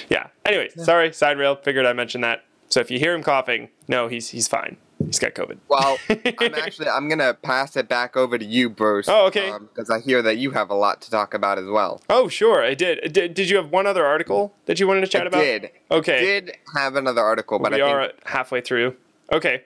yeah. 0.09 0.27
Anyway, 0.45 0.69
yeah. 0.75 0.83
sorry, 0.83 1.13
side 1.13 1.37
rail. 1.37 1.55
Figured 1.55 1.85
I 1.85 1.93
mentioned 1.93 2.23
that. 2.23 2.43
So 2.69 2.79
if 2.79 2.91
you 2.91 2.99
hear 2.99 3.13
him 3.13 3.23
coughing, 3.23 3.69
no, 3.87 4.07
he's 4.07 4.29
he's 4.29 4.47
fine. 4.47 4.77
He's 5.05 5.17
got 5.17 5.33
COVID. 5.33 5.57
Well, 5.67 5.97
I'm 6.09 6.55
actually 6.55 6.89
I'm 6.89 7.09
gonna 7.09 7.33
pass 7.33 7.75
it 7.75 7.87
back 7.87 8.15
over 8.15 8.37
to 8.37 8.45
you, 8.45 8.69
Bruce. 8.69 9.07
Oh, 9.07 9.25
okay. 9.27 9.51
Because 9.57 9.89
um, 9.89 9.97
I 9.97 9.99
hear 10.01 10.21
that 10.21 10.37
you 10.37 10.51
have 10.51 10.69
a 10.69 10.75
lot 10.75 11.01
to 11.01 11.11
talk 11.11 11.33
about 11.33 11.57
as 11.57 11.65
well. 11.67 12.01
Oh, 12.09 12.27
sure, 12.27 12.63
I 12.63 12.73
did. 12.73 13.13
Did, 13.13 13.33
did 13.33 13.49
you 13.49 13.57
have 13.57 13.71
one 13.71 13.87
other 13.87 14.05
article 14.05 14.53
that 14.65 14.79
you 14.79 14.87
wanted 14.87 15.01
to 15.01 15.07
chat 15.07 15.23
I 15.23 15.27
about? 15.27 15.41
Did. 15.41 15.71
Okay. 15.89 16.17
I 16.17 16.21
Did 16.21 16.57
have 16.75 16.95
another 16.95 17.21
article, 17.21 17.59
but 17.59 17.71
we 17.71 17.81
I 17.81 17.89
are 17.89 18.11
halfway 18.25 18.61
through. 18.61 18.95
Okay. 19.31 19.63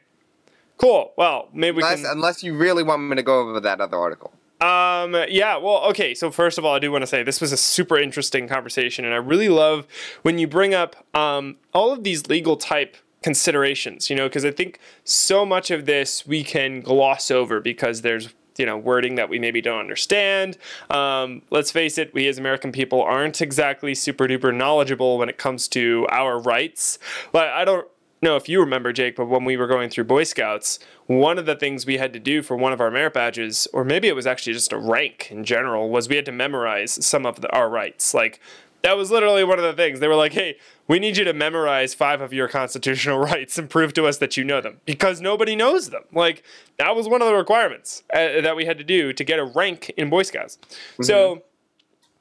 Cool. 0.77 1.13
Well, 1.17 1.49
maybe 1.53 1.77
unless, 1.77 1.97
we 1.97 2.03
can. 2.03 2.11
Unless 2.11 2.43
you 2.43 2.55
really 2.55 2.83
want 2.83 3.01
me 3.01 3.15
to 3.15 3.23
go 3.23 3.39
over 3.41 3.59
that 3.59 3.81
other 3.81 3.97
article. 3.97 4.33
Um, 4.63 5.13
yeah, 5.27 5.57
well, 5.57 5.83
okay. 5.89 6.15
So 6.15 6.31
first 6.31 6.57
of 6.57 6.63
all, 6.63 6.73
I 6.73 6.79
do 6.79 6.89
want 6.89 7.01
to 7.01 7.07
say 7.07 7.21
this 7.21 7.41
was 7.41 7.51
a 7.51 7.57
super 7.57 7.97
interesting 7.97 8.47
conversation, 8.47 9.03
and 9.03 9.13
I 9.13 9.17
really 9.17 9.49
love 9.49 9.85
when 10.21 10.37
you 10.37 10.47
bring 10.47 10.73
up 10.73 10.95
um, 11.13 11.57
all 11.73 11.91
of 11.91 12.05
these 12.05 12.27
legal 12.27 12.55
type 12.55 12.95
considerations, 13.21 14.09
you 14.09 14.15
know, 14.15 14.27
because 14.29 14.45
I 14.45 14.51
think 14.51 14.79
so 15.03 15.45
much 15.45 15.69
of 15.69 15.85
this 15.85 16.25
we 16.25 16.43
can 16.43 16.79
gloss 16.79 17.29
over 17.29 17.59
because 17.59 18.03
there's 18.03 18.33
you 18.57 18.65
know 18.65 18.77
wording 18.77 19.15
that 19.15 19.27
we 19.27 19.37
maybe 19.37 19.59
don't 19.59 19.79
understand. 19.79 20.57
Um, 20.89 21.41
let's 21.49 21.71
face 21.71 21.97
it, 21.97 22.13
we 22.13 22.27
as 22.29 22.37
American 22.37 22.71
people 22.71 23.01
aren't 23.01 23.41
exactly 23.41 23.93
super 23.93 24.27
duper 24.27 24.55
knowledgeable 24.55 25.17
when 25.17 25.27
it 25.27 25.37
comes 25.37 25.67
to 25.69 26.07
our 26.09 26.39
rights. 26.39 26.99
But 27.33 27.49
I 27.49 27.65
don't 27.65 27.87
know 28.23 28.35
if 28.35 28.49
you 28.49 28.59
remember, 28.59 28.91
Jake, 28.91 29.15
but 29.15 29.27
when 29.27 29.45
we 29.45 29.57
were 29.57 29.67
going 29.67 29.89
through 29.89 30.05
Boy 30.05 30.23
Scouts, 30.23 30.79
one 31.05 31.37
of 31.37 31.45
the 31.45 31.55
things 31.55 31.85
we 31.85 31.97
had 31.97 32.13
to 32.13 32.19
do 32.19 32.41
for 32.41 32.57
one 32.57 32.73
of 32.73 32.81
our 32.81 32.89
merit 32.89 33.13
badges, 33.13 33.67
or 33.73 33.83
maybe 33.83 34.07
it 34.07 34.15
was 34.15 34.25
actually 34.25 34.53
just 34.53 34.73
a 34.73 34.77
rank 34.77 35.29
in 35.31 35.43
general, 35.43 35.89
was 35.89 36.09
we 36.09 36.15
had 36.15 36.25
to 36.25 36.31
memorize 36.31 37.05
some 37.05 37.25
of 37.25 37.41
the, 37.41 37.51
our 37.51 37.69
rights. 37.69 38.13
Like 38.13 38.39
that 38.83 38.97
was 38.97 39.09
literally 39.09 39.43
one 39.43 39.57
of 39.57 39.63
the 39.63 39.73
things. 39.73 39.99
They 39.99 40.09
were 40.09 40.15
like, 40.15 40.33
hey, 40.33 40.57
we 40.87 40.99
need 40.99 41.15
you 41.15 41.23
to 41.23 41.33
memorize 41.33 41.93
five 41.93 42.21
of 42.21 42.33
your 42.33 42.49
constitutional 42.49 43.17
rights 43.31 43.57
and 43.57 43.69
prove 43.69 43.93
to 43.93 44.05
us 44.05 44.17
that 44.17 44.37
you 44.37 44.43
know 44.43 44.61
them 44.61 44.81
because 44.85 45.21
nobody 45.21 45.55
knows 45.55 45.89
them. 45.89 46.03
Like, 46.11 46.43
that 46.77 46.95
was 46.95 47.07
one 47.07 47.21
of 47.21 47.27
the 47.27 47.33
requirements 47.33 48.03
uh, 48.13 48.41
that 48.41 48.55
we 48.55 48.65
had 48.65 48.77
to 48.77 48.83
do 48.83 49.13
to 49.13 49.23
get 49.23 49.39
a 49.39 49.45
rank 49.45 49.91
in 49.97 50.09
Boy 50.09 50.23
Scouts. 50.23 50.57
Mm-hmm. 50.57 51.03
So, 51.03 51.43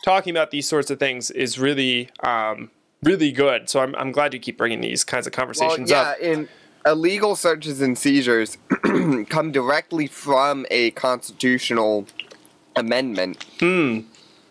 talking 0.05 0.31
about 0.31 0.53
these 0.53 0.69
sorts 0.69 0.91
of 0.91 0.99
things 0.99 1.31
is 1.33 1.59
really, 1.59 2.11
um, 2.25 2.71
really 3.03 3.33
good. 3.33 3.69
So, 3.69 3.81
I'm, 3.81 3.95
I'm 3.97 4.13
glad 4.13 4.35
you 4.35 4.41
keep 4.41 4.59
bringing 4.59 4.81
these 4.81 5.05
kinds 5.05 5.27
of 5.27 5.33
conversations 5.33 5.91
well, 5.91 6.05
yeah, 6.05 6.11
up. 6.13 6.21
In- 6.21 6.49
illegal 6.87 7.37
searches 7.37 7.81
and 7.81 7.97
seizures 7.97 8.59
come 9.29 9.53
directly 9.53 10.07
from 10.07 10.67
a 10.71 10.91
constitutional 10.93 12.07
amendment 12.75 13.45
hmm. 13.61 14.01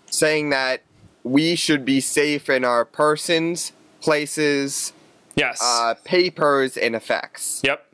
saying 0.05 0.49
that 0.51 0.83
we 1.23 1.55
should 1.55 1.85
be 1.85 1.99
safe 1.99 2.49
in 2.49 2.63
our 2.65 2.85
persons, 2.85 3.73
places, 3.99 4.93
yes, 5.35 5.59
uh, 5.61 5.93
papers, 6.03 6.77
and 6.77 6.95
effects. 6.95 7.61
Yep. 7.63 7.87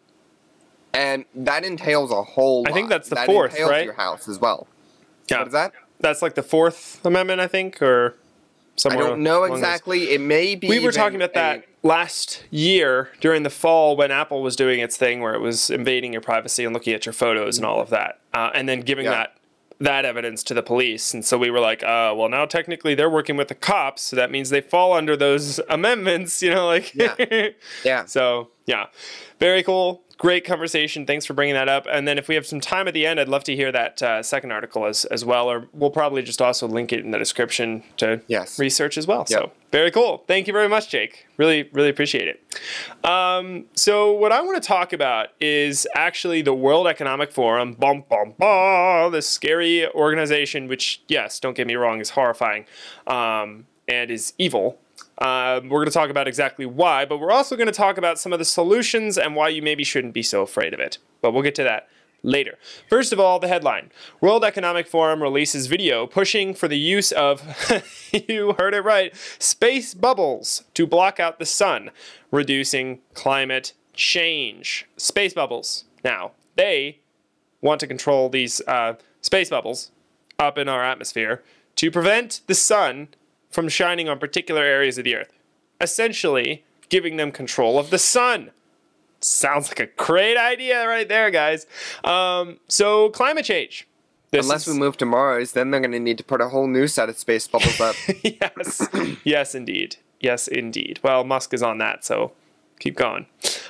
And 0.94 1.26
that 1.36 1.64
entails 1.64 2.12
a 2.12 2.24
whole. 2.24 2.68
I 2.68 2.72
think 2.72 2.90
that's 2.90 3.10
the 3.10 3.16
that 3.16 3.26
fourth, 3.26 3.60
right? 3.60 3.86
Your 3.86 3.94
house 3.94 4.28
as 4.28 4.40
well. 4.40 4.68
Yeah. 5.30 5.40
What 5.40 5.48
is 5.48 5.54
that? 5.54 5.74
That's 6.00 6.22
like 6.22 6.36
the 6.36 6.44
Fourth 6.44 7.04
Amendment, 7.06 7.42
I 7.42 7.48
think, 7.48 7.82
or 7.82 8.16
somewhere. 8.78 9.06
I 9.06 9.10
don't 9.10 9.24
know 9.24 9.44
exactly. 9.44 10.12
It 10.12 10.22
may 10.22 10.56
be. 10.56 10.70
We 10.70 10.80
were 10.80 10.92
talking 10.92 11.18
about 11.18 11.34
that 11.34 11.60
a, 11.60 11.88
last 11.88 12.44
year 12.50 13.12
during 13.20 13.44
the 13.44 13.50
fall 13.50 13.98
when 13.98 14.12
Apple 14.12 14.42
was 14.42 14.56
doing 14.56 14.80
its 14.80 14.98
thing 14.98 15.22
where 15.22 15.34
it 15.34 15.42
was 15.42 15.70
invading 15.70 16.14
your 16.14 16.22
privacy 16.22 16.64
and 16.64 16.74
looking 16.74 16.94
at 16.94 17.06
your 17.06 17.14
photos 17.14 17.58
and 17.58 17.66
all 17.66 17.82
of 17.82 17.90
that, 17.90 18.20
uh, 18.34 18.52
and 18.54 18.70
then 18.70 18.82
giving 18.82 19.06
yeah. 19.06 19.12
that 19.12 19.34
that 19.80 20.06
evidence 20.06 20.42
to 20.44 20.54
the 20.56 20.64
police. 20.64 21.14
And 21.14 21.24
so 21.24 21.38
we 21.38 21.52
were 21.52 21.60
like, 21.60 21.84
uh, 21.84 22.14
well, 22.16 22.30
now 22.30 22.46
technically 22.46 22.96
they're 22.96 23.10
working 23.10 23.38
with 23.38 23.48
the 23.48 23.56
cops, 23.56 24.02
so 24.02 24.16
that 24.16 24.32
means 24.32 24.50
they 24.50 24.62
fall 24.62 24.94
under 24.94 25.16
those 25.16 25.60
amendments, 25.70 26.42
you 26.42 26.52
know, 26.52 26.66
like. 26.66 26.96
yeah. 26.96 27.16
yeah. 27.84 28.06
So, 28.06 28.50
yeah. 28.66 28.88
Very 29.40 29.62
cool 29.62 30.04
great 30.18 30.46
conversation. 30.46 31.06
Thanks 31.06 31.26
for 31.26 31.34
bringing 31.34 31.56
that 31.56 31.70
up. 31.70 31.86
And 31.90 32.08
then 32.08 32.18
if 32.18 32.28
we 32.28 32.36
have 32.36 32.46
some 32.46 32.60
time 32.60 32.88
at 32.88 32.94
the 32.94 33.06
end, 33.06 33.20
I'd 33.20 33.30
love 33.30 33.44
to 33.46 33.56
hear 33.56 33.72
that 33.72 34.02
uh, 34.02 34.24
second 34.24 34.52
article 34.52 34.86
as, 34.86 35.06
as 35.06 35.24
well, 35.24 35.50
or 35.50 35.68
we'll 35.74 35.92
probably 35.92 36.24
just 36.24 36.42
also 36.42 36.68
link 36.68 36.92
it 36.92 37.02
in 37.06 37.12
the 37.12 37.20
description 37.20 37.84
to 37.98 38.22
yes. 38.28 38.58
research 38.58 38.98
as 38.98 39.06
well. 39.06 39.26
Yep. 39.30 39.40
So 39.40 39.52
very 39.72 39.92
cool. 39.92 40.24
Thank 40.28 40.48
you 40.48 40.54
very 40.54 40.68
much, 40.68 40.90
Jake. 40.90 41.28
Really, 41.38 41.70
really 41.74 41.90
appreciate 41.90 42.28
it. 42.28 43.08
Um, 43.08 43.66
so 43.76 44.12
what 44.12 44.32
I 44.32 44.42
want 44.42 44.62
to 44.62 44.68
talk 44.68 44.94
about 44.94 45.30
is 45.40 45.88
actually 45.94 46.42
the 46.42 46.54
World 46.54 46.88
Economic 46.88 47.32
Forum, 47.32 47.74
bum, 47.74 48.04
bum, 48.10 48.34
bum, 48.40 49.12
this 49.12 49.30
scary 49.30 49.88
organization, 49.90 50.68
which, 50.68 51.04
yes, 51.08 51.40
don't 51.40 51.56
get 51.56 51.68
me 51.68 51.76
wrong, 51.76 52.00
is 52.02 52.12
horrifying 52.12 52.66
um, 53.06 53.68
and 53.88 54.10
is 54.10 54.34
evil. 54.38 54.80
Um, 55.20 55.70
we're 55.70 55.80
going 55.80 55.86
to 55.86 55.92
talk 55.92 56.10
about 56.10 56.28
exactly 56.28 56.66
why, 56.66 57.06
but 57.06 57.20
we're 57.20 57.32
also 57.32 57.56
going 57.56 57.68
to 57.68 57.74
talk 57.74 57.98
about 57.98 58.20
some 58.20 58.34
of 58.34 58.40
the 58.40 58.46
solutions 58.46 59.18
and 59.18 59.36
why 59.36 59.50
you 59.50 59.62
maybe 59.62 59.84
shouldn't 59.84 60.14
be 60.14 60.24
so 60.24 60.42
afraid 60.42 60.74
of 60.74 60.80
it. 60.80 61.00
But 61.22 61.32
we'll 61.34 61.44
get 61.44 61.56
to 61.56 61.64
that 61.64 61.88
later. 62.24 62.58
First 62.90 63.14
of 63.14 63.20
all, 63.20 63.40
the 63.40 63.48
headline 63.48 63.92
World 64.22 64.44
Economic 64.44 64.88
Forum 64.88 65.22
releases 65.24 65.68
video 65.68 66.06
pushing 66.06 66.54
for 66.54 66.68
the 66.68 66.78
use 66.78 67.12
of, 67.12 67.42
you 68.12 68.56
heard 68.60 68.74
it 68.74 68.82
right, 68.82 69.16
space 69.40 69.94
bubbles 69.94 70.66
to 70.76 70.86
block 70.86 71.20
out 71.20 71.40
the 71.40 71.46
sun, 71.46 71.90
reducing 72.32 73.00
climate 73.14 73.74
change. 73.94 74.88
Space 74.98 75.34
bubbles. 75.34 75.86
Now, 76.04 76.32
they 76.56 77.00
want 77.62 77.80
to 77.80 77.88
control 77.88 78.30
these 78.30 78.62
uh, 78.68 78.94
space 79.22 79.50
bubbles 79.50 79.92
up 80.38 80.58
in 80.58 80.70
our 80.70 80.84
atmosphere 80.84 81.44
to 81.76 81.90
prevent 81.90 82.42
the 82.48 82.56
sun 82.56 83.08
from 83.50 83.70
shining 83.70 84.10
on 84.10 84.20
particular 84.20 84.64
areas 84.64 84.98
of 84.98 85.04
the 85.04 85.16
earth, 85.16 85.34
essentially 85.82 86.64
giving 86.90 87.18
them 87.18 87.32
control 87.32 87.80
of 87.80 87.90
the 87.90 88.00
sun. 88.00 88.52
Sounds 89.20 89.70
like 89.70 89.80
a 89.80 89.88
great 89.88 90.38
idea 90.38 90.88
right 90.88 91.08
there, 91.08 91.32
guys. 91.32 91.66
Um, 92.04 92.60
so, 92.68 93.10
climate 93.10 93.46
change. 93.46 93.88
This 94.32 94.46
Unless 94.46 94.68
is... 94.68 94.74
we 94.74 94.80
move 94.80 94.98
to 94.98 95.06
Mars, 95.06 95.54
then 95.54 95.72
they're 95.72 95.80
going 95.80 95.92
to 95.92 96.00
need 96.00 96.18
to 96.18 96.24
put 96.24 96.42
a 96.42 96.50
whole 96.50 96.68
new 96.68 96.88
set 96.88 97.10
of 97.10 97.18
space 97.18 97.48
bubbles 97.48 97.80
up. 97.80 97.96
yes. 98.24 98.88
yes, 99.24 99.56
indeed. 99.56 99.96
Yes, 100.20 100.48
indeed. 100.48 101.00
Well, 101.02 101.24
Musk 101.24 101.54
is 101.54 101.64
on 101.64 101.78
that, 101.80 102.04
so 102.04 102.34
keep 102.80 102.96
going. 102.96 103.26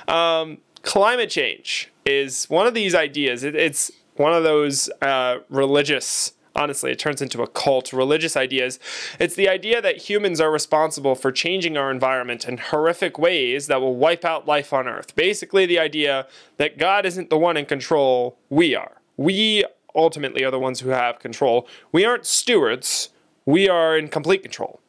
Um, 0.06 0.58
climate 0.82 1.30
change 1.30 1.90
is 2.04 2.46
one 2.46 2.66
of 2.66 2.74
these 2.74 2.94
ideas. 2.94 3.44
It, 3.44 3.54
it's 3.54 3.90
one 4.16 4.34
of 4.34 4.42
those 4.42 4.90
uh, 5.00 5.38
religious 5.48 6.32
honestly, 6.58 6.90
it 6.90 6.98
turns 6.98 7.22
into 7.22 7.40
a 7.42 7.46
cult, 7.46 7.92
religious 7.92 8.36
ideas. 8.36 8.78
It's 9.18 9.36
the 9.36 9.48
idea 9.48 9.80
that 9.80 9.96
humans 9.96 10.40
are 10.40 10.50
responsible 10.50 11.14
for 11.14 11.30
changing 11.32 11.76
our 11.76 11.90
environment 11.90 12.46
in 12.46 12.58
horrific 12.58 13.18
ways 13.18 13.68
that 13.68 13.80
will 13.80 13.96
wipe 13.96 14.24
out 14.24 14.46
life 14.46 14.72
on 14.72 14.88
Earth. 14.88 15.14
Basically, 15.14 15.64
the 15.64 15.78
idea 15.78 16.26
that 16.56 16.76
God 16.76 17.06
isn't 17.06 17.30
the 17.30 17.38
one 17.38 17.56
in 17.56 17.64
control, 17.64 18.36
we 18.50 18.74
are. 18.74 19.00
We 19.16 19.64
ultimately 19.94 20.44
are 20.44 20.50
the 20.50 20.58
ones 20.58 20.80
who 20.80 20.90
have 20.90 21.20
control. 21.20 21.68
We 21.92 22.04
aren't 22.04 22.26
stewards, 22.26 23.10
we 23.46 23.68
are 23.68 23.96
in 23.96 24.08
complete 24.08 24.42
control. 24.42 24.80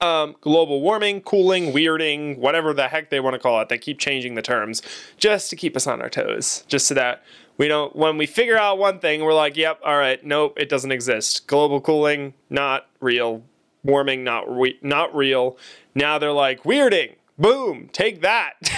Um, 0.00 0.36
global 0.40 0.80
warming, 0.80 1.22
cooling, 1.22 1.72
weirding, 1.72 2.38
whatever 2.38 2.72
the 2.72 2.86
heck 2.86 3.10
they 3.10 3.18
want 3.18 3.34
to 3.34 3.38
call 3.40 3.60
it. 3.60 3.68
They 3.68 3.78
keep 3.78 3.98
changing 3.98 4.36
the 4.36 4.42
terms 4.42 4.80
just 5.16 5.50
to 5.50 5.56
keep 5.56 5.76
us 5.76 5.88
on 5.88 6.00
our 6.00 6.08
toes, 6.08 6.64
just 6.68 6.86
so 6.86 6.94
that 6.94 7.24
we 7.58 7.68
don't 7.68 7.94
when 7.94 8.18
we 8.18 8.26
figure 8.26 8.58
out 8.58 8.78
one 8.78 8.98
thing 8.98 9.22
we're 9.22 9.34
like 9.34 9.56
yep 9.56 9.80
all 9.84 9.96
right 9.96 10.24
nope 10.24 10.54
it 10.56 10.68
doesn't 10.68 10.92
exist. 10.92 11.46
Global 11.46 11.80
cooling 11.80 12.34
not 12.50 12.86
real. 13.00 13.42
Warming 13.84 14.24
not 14.24 14.48
re- 14.48 14.78
not 14.82 15.14
real. 15.14 15.56
Now 15.94 16.18
they're 16.18 16.32
like 16.32 16.62
weirding. 16.62 17.16
Boom 17.38 17.88
take 17.92 18.20
that. 18.22 18.54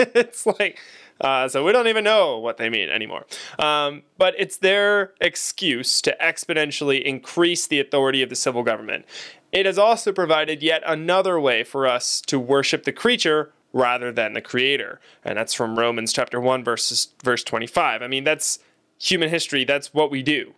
It's 0.00 0.46
like 0.46 0.78
uh, 1.20 1.48
so 1.48 1.64
we 1.64 1.72
don't 1.72 1.88
even 1.88 2.04
know 2.04 2.38
what 2.38 2.56
they 2.56 2.68
mean 2.68 2.88
anymore. 2.88 3.26
Um, 3.58 4.02
but 4.16 4.34
it's 4.38 4.58
their 4.58 5.12
excuse 5.20 6.00
to 6.02 6.16
exponentially 6.22 7.02
increase 7.02 7.66
the 7.66 7.80
authority 7.80 8.22
of 8.22 8.28
the 8.28 8.36
civil 8.36 8.62
government. 8.62 9.04
It 9.50 9.66
has 9.66 9.78
also 9.78 10.12
provided 10.12 10.62
yet 10.62 10.82
another 10.86 11.40
way 11.40 11.64
for 11.64 11.86
us 11.86 12.20
to 12.22 12.38
worship 12.38 12.84
the 12.84 12.92
creature 12.92 13.52
rather 13.78 14.10
than 14.10 14.32
the 14.32 14.40
creator. 14.40 15.00
And 15.24 15.38
that's 15.38 15.54
from 15.54 15.78
Romans 15.78 16.12
chapter 16.12 16.40
1 16.40 16.64
verses 16.64 17.08
verse 17.22 17.44
25. 17.44 18.02
I 18.02 18.08
mean, 18.08 18.24
that's 18.24 18.58
human 18.98 19.28
history, 19.28 19.64
that's 19.64 19.94
what 19.94 20.10
we 20.10 20.22
do. 20.22 20.54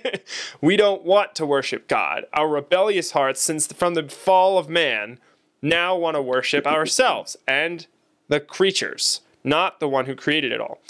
we 0.60 0.76
don't 0.76 1.04
want 1.04 1.34
to 1.34 1.44
worship 1.44 1.86
God. 1.86 2.24
Our 2.32 2.48
rebellious 2.48 3.10
hearts 3.10 3.42
since 3.42 3.66
the, 3.66 3.74
from 3.74 3.94
the 3.94 4.08
fall 4.08 4.56
of 4.56 4.68
man 4.68 5.18
now 5.60 5.94
want 5.96 6.14
to 6.14 6.22
worship 6.22 6.66
ourselves 6.66 7.36
and 7.46 7.86
the 8.28 8.40
creatures, 8.40 9.20
not 9.44 9.78
the 9.78 9.88
one 9.88 10.06
who 10.06 10.14
created 10.14 10.50
it 10.50 10.60
all. 10.60 10.80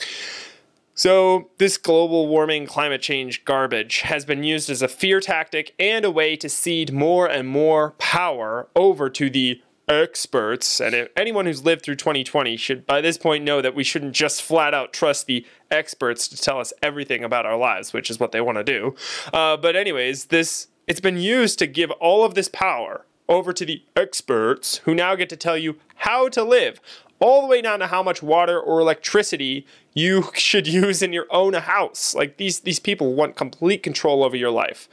So, 0.97 1.51
this 1.59 1.77
global 1.77 2.29
warming, 2.29 2.67
climate 2.67 3.03
change 3.03 3.45
garbage 3.45 4.03
has 4.03 4.25
been 4.25 4.45
used 4.45 4.71
as 4.71 4.81
a 4.81 4.87
fear 4.87 5.19
tactic 5.19 5.75
and 5.77 6.05
a 6.05 6.11
way 6.11 6.37
to 6.37 6.49
cede 6.49 6.93
more 6.93 7.27
and 7.27 7.49
more 7.49 7.97
power 7.99 8.69
over 8.77 9.11
to 9.11 9.29
the 9.29 9.61
experts, 9.89 10.81
and 10.81 11.09
anyone 11.17 11.47
who's 11.47 11.65
lived 11.65 11.83
through 11.83 11.97
2020 11.97 12.57
should 12.57 12.87
by 12.87 13.01
this 13.01 13.19
point 13.19 13.45
know 13.45 13.61
that 13.61 13.75
we 13.75 13.85
shouldn't 13.85 14.15
just 14.15 14.43
flat 14.43 14.75
out 14.75 14.93
trust 14.93 15.27
the 15.27 15.47
experts 15.71 16.29
to 16.29 16.37
tell 16.37 16.59
us 16.59 16.73
everything 16.83 17.25
about 17.25 17.47
our 17.47 17.57
lives, 17.57 17.93
which 17.93 18.11
is 18.11 18.19
what 18.19 18.33
they 18.33 18.41
want 18.41 18.59
to 18.59 18.65
do. 18.65 18.95
Uh, 19.33 19.57
but 19.57 19.77
anyways, 19.77 20.27
this 20.27 20.69
it's 20.87 21.01
been 21.01 21.19
used 21.19 21.59
to 21.59 21.67
give 21.67 21.91
all 21.93 22.25
of 22.25 22.35
this 22.35 22.49
power 22.49 23.05
over 23.29 23.53
to 23.53 23.65
the 23.65 23.83
experts 23.97 24.79
who 24.85 24.95
now 24.95 25.15
get 25.15 25.29
to 25.31 25.37
tell 25.37 25.57
you 25.57 25.77
how 25.97 26.29
to 26.29 26.45
live 26.45 26.81
all 27.21 27.41
the 27.41 27.47
way 27.47 27.63
down 27.63 27.79
to 27.79 27.87
how 27.87 28.03
much 28.03 28.23
water 28.23 28.61
or 28.61 28.81
electricity 28.81 29.67
you 29.95 30.31
should 30.35 30.67
use 30.67 31.03
in 31.03 31.13
your 31.13 31.27
own 31.31 31.55
house. 31.55 32.15
Like 32.15 32.37
these 32.37 32.61
these 32.61 32.79
people 32.79 33.15
want 33.15 33.37
complete 33.37 33.83
control 33.83 34.25
over 34.25 34.37
your 34.37 34.51
life. 34.51 34.89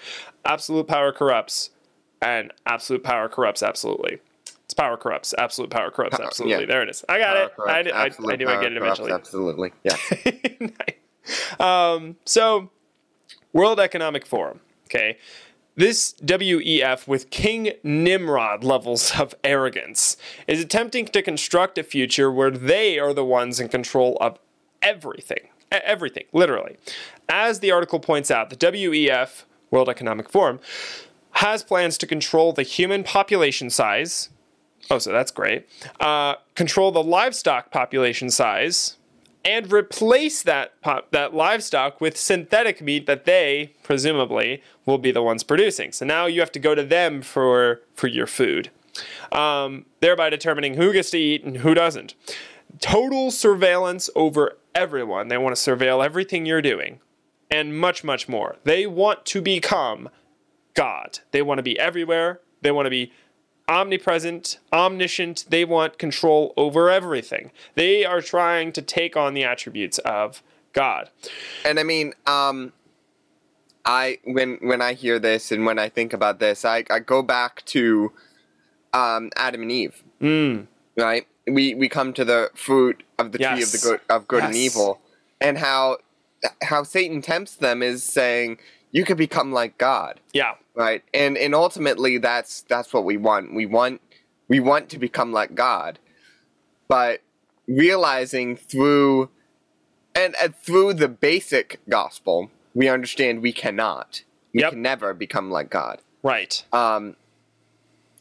Absolute 0.45 0.87
power 0.87 1.11
corrupts 1.11 1.71
and 2.21 2.51
absolute 2.65 3.03
power 3.03 3.27
corrupts 3.27 3.63
absolutely 3.63 4.19
it's 4.71 4.79
power 4.79 4.95
corrupts. 4.95 5.33
Absolute 5.37 5.69
power 5.69 5.91
corrupts. 5.91 6.17
Absolutely. 6.17 6.61
Yeah. 6.61 6.65
There 6.65 6.81
it 6.81 6.89
is. 6.89 7.03
I 7.09 7.19
got 7.19 7.35
power 7.35 7.43
it. 7.43 7.55
Corrupts, 7.55 7.91
I, 7.93 8.03
I, 8.03 8.33
I, 8.33 8.35
knew 8.37 8.47
I'd 8.47 8.61
get 8.61 8.71
it 8.71 8.77
eventually. 8.77 9.11
Absolutely. 9.11 9.73
Yeah. 9.83 9.97
um, 11.59 12.15
so, 12.25 12.69
World 13.53 13.79
Economic 13.79 14.25
Forum. 14.25 14.61
Okay. 14.85 15.17
This 15.75 16.13
WEF, 16.23 17.07
with 17.07 17.29
King 17.29 17.73
Nimrod 17.83 18.63
levels 18.63 19.19
of 19.19 19.35
arrogance, 19.43 20.17
is 20.47 20.61
attempting 20.61 21.05
to 21.07 21.21
construct 21.21 21.77
a 21.77 21.83
future 21.83 22.31
where 22.31 22.51
they 22.51 22.97
are 22.97 23.13
the 23.13 23.25
ones 23.25 23.59
in 23.59 23.67
control 23.67 24.17
of 24.21 24.39
everything. 24.81 25.49
Everything, 25.71 26.25
literally. 26.33 26.77
As 27.29 27.59
the 27.59 27.71
article 27.71 27.99
points 27.99 28.31
out, 28.31 28.49
the 28.49 28.57
WEF, 28.57 29.43
World 29.69 29.89
Economic 29.89 30.29
Forum, 30.29 30.59
has 31.31 31.63
plans 31.63 31.97
to 31.99 32.07
control 32.07 32.53
the 32.53 32.63
human 32.63 33.03
population 33.03 33.69
size, 33.69 34.29
Oh, 34.89 34.97
so 34.97 35.11
that's 35.11 35.31
great. 35.31 35.67
Uh, 35.99 36.35
control 36.55 36.91
the 36.91 37.03
livestock 37.03 37.71
population 37.71 38.29
size 38.29 38.97
and 39.43 39.71
replace 39.71 40.43
that 40.43 40.79
pop, 40.81 41.11
that 41.11 41.33
livestock 41.33 41.99
with 41.99 42.17
synthetic 42.17 42.81
meat 42.81 43.05
that 43.07 43.25
they 43.25 43.73
presumably 43.83 44.61
will 44.85 44.97
be 44.97 45.11
the 45.11 45.23
ones 45.23 45.43
producing. 45.43 45.91
So 45.91 46.05
now 46.05 46.25
you 46.25 46.39
have 46.41 46.51
to 46.53 46.59
go 46.59 46.75
to 46.75 46.83
them 46.83 47.21
for 47.21 47.81
for 47.95 48.07
your 48.07 48.27
food, 48.27 48.69
um, 49.31 49.85
thereby 49.99 50.29
determining 50.29 50.75
who 50.75 50.93
gets 50.93 51.09
to 51.11 51.17
eat 51.17 51.43
and 51.43 51.57
who 51.57 51.73
doesn't. 51.73 52.13
Total 52.79 53.31
surveillance 53.31 54.09
over 54.15 54.57
everyone. 54.73 55.27
They 55.27 55.37
want 55.37 55.55
to 55.55 55.75
surveil 55.75 56.03
everything 56.03 56.45
you're 56.45 56.61
doing, 56.61 56.99
and 57.49 57.77
much 57.77 58.03
much 58.03 58.29
more. 58.29 58.57
They 58.63 58.85
want 58.85 59.25
to 59.27 59.41
become 59.41 60.09
God. 60.73 61.19
They 61.31 61.41
want 61.41 61.57
to 61.59 61.63
be 61.63 61.79
everywhere. 61.79 62.39
They 62.61 62.71
want 62.71 62.85
to 62.85 62.91
be 62.91 63.11
omnipresent, 63.67 64.59
omniscient. 64.71 65.45
They 65.49 65.65
want 65.65 65.97
control 65.97 66.53
over 66.57 66.89
everything. 66.89 67.51
They 67.75 68.05
are 68.05 68.21
trying 68.21 68.71
to 68.73 68.81
take 68.81 69.15
on 69.15 69.33
the 69.33 69.43
attributes 69.43 69.97
of 69.99 70.43
God. 70.73 71.09
And 71.65 71.79
I 71.79 71.83
mean, 71.83 72.13
um, 72.25 72.73
I 73.85 74.19
when 74.23 74.57
when 74.61 74.81
I 74.81 74.93
hear 74.93 75.19
this 75.19 75.51
and 75.51 75.65
when 75.65 75.79
I 75.79 75.89
think 75.89 76.13
about 76.13 76.39
this, 76.39 76.65
I, 76.65 76.83
I 76.89 76.99
go 76.99 77.21
back 77.21 77.63
to 77.67 78.11
um, 78.93 79.31
Adam 79.35 79.61
and 79.61 79.71
Eve. 79.71 80.03
Mm. 80.21 80.67
Right? 80.97 81.27
We 81.47 81.73
we 81.73 81.89
come 81.89 82.13
to 82.13 82.25
the 82.25 82.51
fruit 82.53 83.03
of 83.17 83.31
the 83.31 83.39
yes. 83.39 83.53
tree 83.53 83.63
of 83.63 83.71
the 83.71 83.77
good 83.77 84.15
of 84.15 84.27
good 84.27 84.43
yes. 84.43 84.47
and 84.47 84.55
evil, 84.55 85.01
and 85.39 85.57
how 85.57 85.97
how 86.63 86.83
Satan 86.83 87.21
tempts 87.21 87.55
them 87.55 87.81
is 87.81 88.03
saying 88.03 88.59
you 88.91 89.05
could 89.05 89.17
become 89.17 89.51
like 89.51 89.77
God. 89.77 90.19
Yeah. 90.33 90.55
Right. 90.75 91.03
And 91.13 91.37
and 91.37 91.55
ultimately 91.55 92.17
that's 92.17 92.61
that's 92.63 92.93
what 92.93 93.05
we 93.05 93.17
want. 93.17 93.53
We 93.53 93.65
want 93.65 94.01
we 94.47 94.59
want 94.59 94.89
to 94.89 94.99
become 94.99 95.31
like 95.31 95.55
God. 95.55 95.99
But 96.87 97.21
realizing 97.67 98.55
through 98.55 99.29
and, 100.13 100.35
and 100.41 100.55
through 100.55 100.95
the 100.95 101.07
basic 101.07 101.79
gospel, 101.87 102.51
we 102.73 102.89
understand 102.89 103.41
we 103.41 103.53
cannot. 103.53 104.23
We 104.53 104.61
yep. 104.61 104.71
can 104.71 104.81
never 104.81 105.13
become 105.13 105.49
like 105.51 105.69
God. 105.69 105.99
Right. 106.23 106.63
Um 106.73 107.15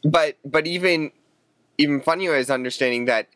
but 0.03 0.37
but 0.45 0.67
even 0.67 1.11
even 1.77 2.01
funnier 2.01 2.35
is 2.35 2.49
understanding 2.49 3.05
that 3.05 3.27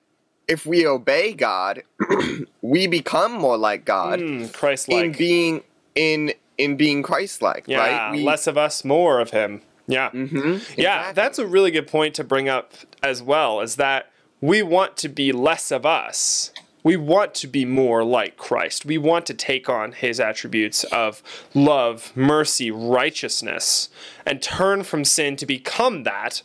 if 0.47 0.65
we 0.65 0.85
obey 0.85 1.33
God, 1.33 1.83
we 2.61 2.85
become 2.87 3.31
more 3.33 3.57
like 3.57 3.83
God. 3.83 4.19
Mm, 4.19 4.53
Christ-like. 4.53 5.05
In 5.05 5.11
being 5.13 5.63
in 5.95 6.33
in 6.57 6.77
being 6.77 7.03
Christ-like, 7.03 7.65
yeah, 7.67 7.77
right? 7.77 8.11
We, 8.11 8.23
less 8.23 8.47
of 8.47 8.57
us, 8.57 8.85
more 8.85 9.19
of 9.19 9.31
Him. 9.31 9.61
Yeah, 9.87 10.09
mm-hmm, 10.09 10.53
exactly. 10.53 10.83
yeah. 10.83 11.11
That's 11.11 11.37
a 11.37 11.45
really 11.45 11.71
good 11.71 11.87
point 11.87 12.15
to 12.15 12.23
bring 12.23 12.49
up 12.49 12.73
as 13.03 13.21
well. 13.21 13.61
Is 13.61 13.75
that 13.75 14.11
we 14.41 14.63
want 14.63 14.97
to 14.97 15.09
be 15.09 15.31
less 15.31 15.71
of 15.71 15.85
us. 15.85 16.51
We 16.83 16.97
want 16.97 17.33
to 17.35 17.47
be 17.47 17.65
more 17.65 18.03
like 18.03 18.37
Christ. 18.37 18.85
We 18.85 18.99
want 18.99 19.25
to 19.25 19.33
take 19.33 19.67
on 19.67 19.93
his 19.93 20.19
attributes 20.19 20.83
of 20.85 21.23
love, 21.55 22.11
mercy, 22.15 22.69
righteousness, 22.69 23.89
and 24.23 24.39
turn 24.39 24.83
from 24.83 25.03
sin 25.03 25.35
to 25.37 25.47
become 25.47 26.03
that. 26.03 26.43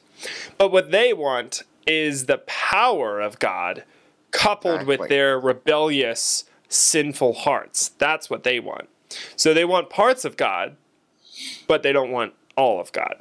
But 0.57 0.73
what 0.73 0.93
they 0.93 1.13
want 1.13 1.63
is 1.87 2.25
the 2.25 2.39
power 2.39 3.21
of 3.21 3.39
God 3.39 3.85
coupled 4.31 4.83
exactly. 4.83 4.97
with 4.97 5.09
their 5.11 5.39
rebellious, 5.39 6.45
sinful 6.71 7.35
hearts. 7.35 7.91
That's 7.99 8.31
what 8.31 8.43
they 8.43 8.61
want. 8.61 8.89
So 9.37 9.55
they 9.55 9.65
want 9.65 9.91
parts 9.91 10.25
of 10.25 10.37
God, 10.37 10.77
but 11.67 11.83
they 11.83 11.93
don't 11.93 12.11
want 12.11 12.35
all 12.57 12.81
of 12.81 12.93
God. 12.93 13.17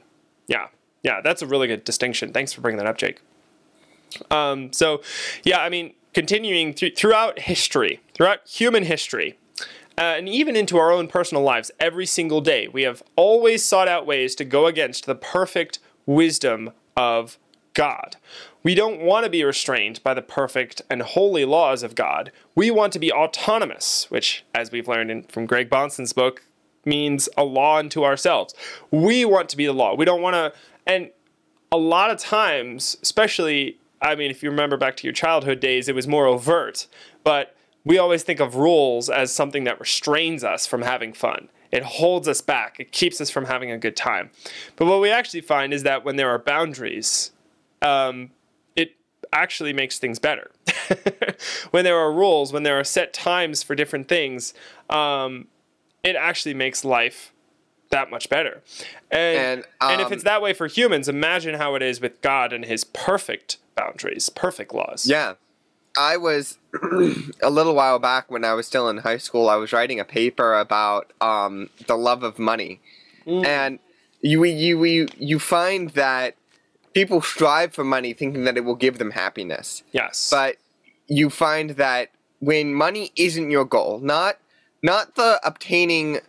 Yeah, 0.48 0.68
yeah, 1.04 1.22
that's 1.22 1.42
a 1.42 1.48
really 1.48 1.68
good 1.68 1.84
distinction. 1.84 2.34
Thanks 2.34 2.54
for 2.54 2.62
bringing 2.62 2.78
that 2.78 2.88
up, 2.88 2.98
Jake. 2.98 3.22
Um, 4.32 4.74
so, 4.74 5.02
yeah, 5.44 5.60
I 5.60 5.70
mean, 5.70 5.94
continuing 6.14 6.74
th- 6.74 6.98
throughout 6.98 7.40
history, 7.40 8.02
throughout 8.14 8.48
human 8.48 8.84
history, 8.84 9.38
uh, 9.98 10.16
and 10.18 10.30
even 10.30 10.56
into 10.56 10.78
our 10.78 10.92
own 10.92 11.08
personal 11.08 11.44
lives, 11.44 11.72
every 11.80 12.06
single 12.06 12.42
day, 12.42 12.68
we 12.68 12.84
have 12.84 13.04
always 13.16 13.66
sought 13.66 13.88
out 13.88 14.06
ways 14.06 14.34
to 14.36 14.46
go 14.46 14.66
against 14.66 15.06
the 15.06 15.16
perfect 15.16 15.80
wisdom 16.06 16.72
of 16.96 17.38
God. 17.80 18.18
We 18.62 18.76
don't 18.76 19.00
want 19.00 19.24
to 19.24 19.30
be 19.30 19.42
restrained 19.42 20.04
by 20.04 20.14
the 20.14 20.22
perfect 20.22 20.82
and 20.90 21.02
holy 21.02 21.46
laws 21.46 21.82
of 21.82 21.96
God. 21.96 22.30
We 22.54 22.70
want 22.72 22.92
to 22.92 23.00
be 23.00 23.10
autonomous, 23.10 24.12
which, 24.12 24.44
as 24.54 24.70
we've 24.70 24.90
learned 24.90 25.10
in, 25.10 25.24
from 25.24 25.46
Greg 25.46 25.70
Bahnsen's 25.70 26.12
book, 26.12 26.44
means 26.84 27.30
a 27.38 27.46
law 27.46 27.78
unto 27.78 28.04
ourselves. 28.04 28.54
We 28.92 29.24
want 29.24 29.48
to 29.48 29.56
be 29.56 29.66
the 29.66 29.72
law. 29.72 29.96
We 29.96 30.04
don't 30.04 30.22
want 30.22 30.34
to, 30.34 30.52
and 30.86 31.12
a 31.72 31.78
lot 31.78 32.12
of 32.12 32.18
times, 32.20 32.98
especially, 33.02 33.78
I 34.02 34.14
mean, 34.16 34.30
if 34.30 34.44
you 34.44 34.50
remember 34.50 34.76
back 34.76 34.98
to 34.98 35.08
your 35.08 35.14
childhood 35.14 35.62
days, 35.62 35.88
it 35.88 35.96
was 35.96 36.06
more 36.06 36.26
overt, 36.26 36.86
but 37.24 37.56
we 37.86 37.98
always 37.98 38.24
think 38.24 38.42
of 38.42 38.56
rules 38.58 39.10
as 39.10 39.32
something 39.32 39.64
that 39.64 39.80
restrains 39.80 40.44
us 40.44 40.68
from 40.68 40.82
having 40.82 41.14
fun. 41.14 41.48
It 41.72 41.84
holds 41.84 42.28
us 42.28 42.42
back. 42.42 42.78
It 42.78 42.92
keeps 42.92 43.22
us 43.22 43.30
from 43.30 43.46
having 43.46 43.72
a 43.72 43.78
good 43.78 43.96
time. 43.96 44.32
But 44.76 44.88
what 44.88 45.00
we 45.00 45.12
actually 45.12 45.42
find 45.42 45.74
is 45.74 45.84
that 45.84 46.04
when 46.04 46.18
there 46.18 46.30
are 46.30 46.40
boundaries, 46.40 47.32
um, 47.82 48.32
it 48.76 48.96
actually 49.32 49.74
makes 49.74 50.00
things 50.00 50.20
better. 50.20 50.52
when 51.72 51.84
there 51.84 51.98
are 51.98 52.12
rules, 52.12 52.54
when 52.54 52.64
there 52.64 52.80
are 52.80 52.84
set 52.84 53.14
times 53.14 53.64
for 53.64 53.76
different 53.76 54.08
things, 54.08 54.54
um, 54.90 55.48
it 56.04 56.16
actually 56.16 56.54
makes 56.54 56.84
life 56.84 57.34
that 57.90 58.10
much 58.10 58.30
better. 58.30 58.62
And 59.12 59.38
and, 59.38 59.64
um, 59.82 59.92
and, 59.92 60.02
if 60.02 60.12
it's 60.12 60.24
um, 60.24 60.26
that 60.26 60.42
way 60.42 60.54
for 60.54 60.68
humans, 60.68 61.10
imagine 61.10 61.56
how 61.56 61.76
it 61.76 61.82
is 61.82 62.00
with 62.02 62.22
God 62.22 62.54
and 62.54 62.66
His 62.66 62.84
perfect 62.84 63.58
boundaries, 63.76 64.30
perfect 64.30 64.74
laws. 64.74 65.08
Yeah. 65.08 65.36
I 65.98 66.18
was 66.18 66.60
a 67.44 67.50
little 67.50 67.74
while 67.74 68.00
back 68.00 68.30
when 68.30 68.46
I 68.46 68.54
was 68.54 68.68
still 68.68 68.90
in 68.90 68.98
high 68.98 69.18
school. 69.18 69.50
I 69.50 69.56
was 69.56 69.74
writing 69.74 70.00
a 70.00 70.06
paper 70.06 70.58
about 70.58 71.12
um, 71.20 71.70
the 71.88 71.96
love 71.96 72.24
of 72.24 72.38
money, 72.38 72.80
mm. 73.26 73.44
and 73.44 73.80
you 74.22 74.44
you 74.44 74.84
you 74.86 75.08
you 75.18 75.40
find 75.40 75.90
that 75.92 76.36
people 77.00 77.22
strive 77.22 77.74
for 77.74 77.86
money 77.86 78.12
thinking 78.12 78.44
that 78.44 78.58
it 78.58 78.66
will 78.66 78.76
give 78.76 78.98
them 78.98 79.12
happiness. 79.12 79.84
Yes. 79.94 80.30
But 80.30 80.58
you 81.08 81.30
find 81.30 81.72
that 81.72 82.10
when 82.40 82.74
money 82.74 83.12
isn't 83.16 83.50
your 83.50 83.64
goal, 83.64 84.00
not 84.00 84.38
not 84.84 85.16
the 85.16 85.40
obtaining 85.44 86.20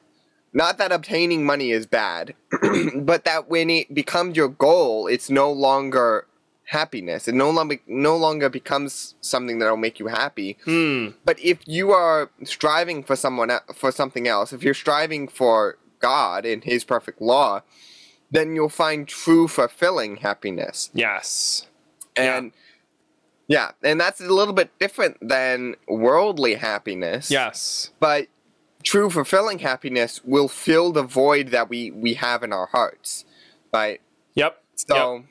not 0.53 0.79
that 0.79 0.93
obtaining 0.93 1.45
money 1.45 1.71
is 1.73 1.87
bad, 1.87 2.35
but 2.95 3.25
that 3.25 3.49
when 3.49 3.69
it 3.69 3.93
becomes 3.93 4.37
your 4.37 4.49
goal, 4.49 5.09
it's 5.09 5.29
no 5.29 5.51
longer 5.51 6.27
happiness. 6.67 7.27
It 7.27 7.35
no 7.35 7.51
longer 7.51 7.79
no 7.89 8.17
longer 8.17 8.49
becomes 8.49 9.17
something 9.21 9.59
that'll 9.59 9.77
make 9.77 9.99
you 9.99 10.07
happy. 10.07 10.57
Hmm. 10.65 11.09
But 11.25 11.41
if 11.41 11.59
you 11.67 11.91
are 11.91 12.31
striving 12.45 13.03
for 13.03 13.17
someone 13.17 13.51
for 13.75 13.91
something 13.91 14.29
else, 14.29 14.53
if 14.53 14.63
you're 14.63 14.75
striving 14.75 15.27
for 15.27 15.79
God 15.99 16.47
and 16.47 16.63
His 16.63 16.85
perfect 16.85 17.21
law, 17.21 17.63
then 18.31 18.55
you'll 18.55 18.69
find 18.69 19.09
true 19.09 19.49
fulfilling 19.49 20.19
happiness. 20.19 20.91
Yes. 20.95 21.67
And 22.17 22.53
yeah. 23.49 23.73
yeah, 23.83 23.91
and 23.91 24.01
that's 24.01 24.21
a 24.21 24.33
little 24.33 24.55
bit 24.55 24.71
different 24.79 25.17
than 25.21 25.77
worldly 25.89 26.55
happiness. 26.55 27.31
Yes. 27.31 27.91
But 28.01 28.29
true 28.83 29.11
fulfilling 29.11 29.61
happiness 29.61 30.21
will 30.25 30.49
fill 30.49 30.93
the 30.93 31.03
void 31.03 31.49
that 31.49 31.69
we 31.69 31.91
we 31.91 32.15
have 32.15 32.43
in 32.43 32.53
our 32.53 32.67
hearts. 32.67 33.25
Right? 33.73 34.01
Yep. 34.35 34.63
So 34.77 35.15
yep. 35.15 35.25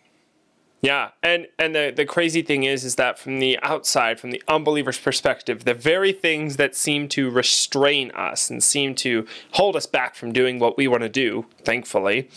Yeah, 0.81 1.09
and 1.21 1.47
and 1.57 1.75
the 1.75 1.91
the 1.93 2.05
crazy 2.05 2.41
thing 2.41 2.63
is 2.63 2.85
is 2.85 2.95
that 2.95 3.19
from 3.19 3.39
the 3.39 3.59
outside, 3.61 4.17
from 4.17 4.31
the 4.31 4.41
unbeliever's 4.47 4.97
perspective, 4.97 5.65
the 5.65 5.73
very 5.73 6.13
things 6.13 6.55
that 6.55 6.73
seem 6.73 7.09
to 7.09 7.29
restrain 7.29 8.11
us 8.11 8.49
and 8.49 8.63
seem 8.63 8.95
to 8.95 9.27
hold 9.51 9.75
us 9.75 9.85
back 9.85 10.15
from 10.15 10.31
doing 10.31 10.57
what 10.57 10.77
we 10.77 10.87
want 10.87 11.03
to 11.03 11.09
do, 11.09 11.45
thankfully, 11.65 12.29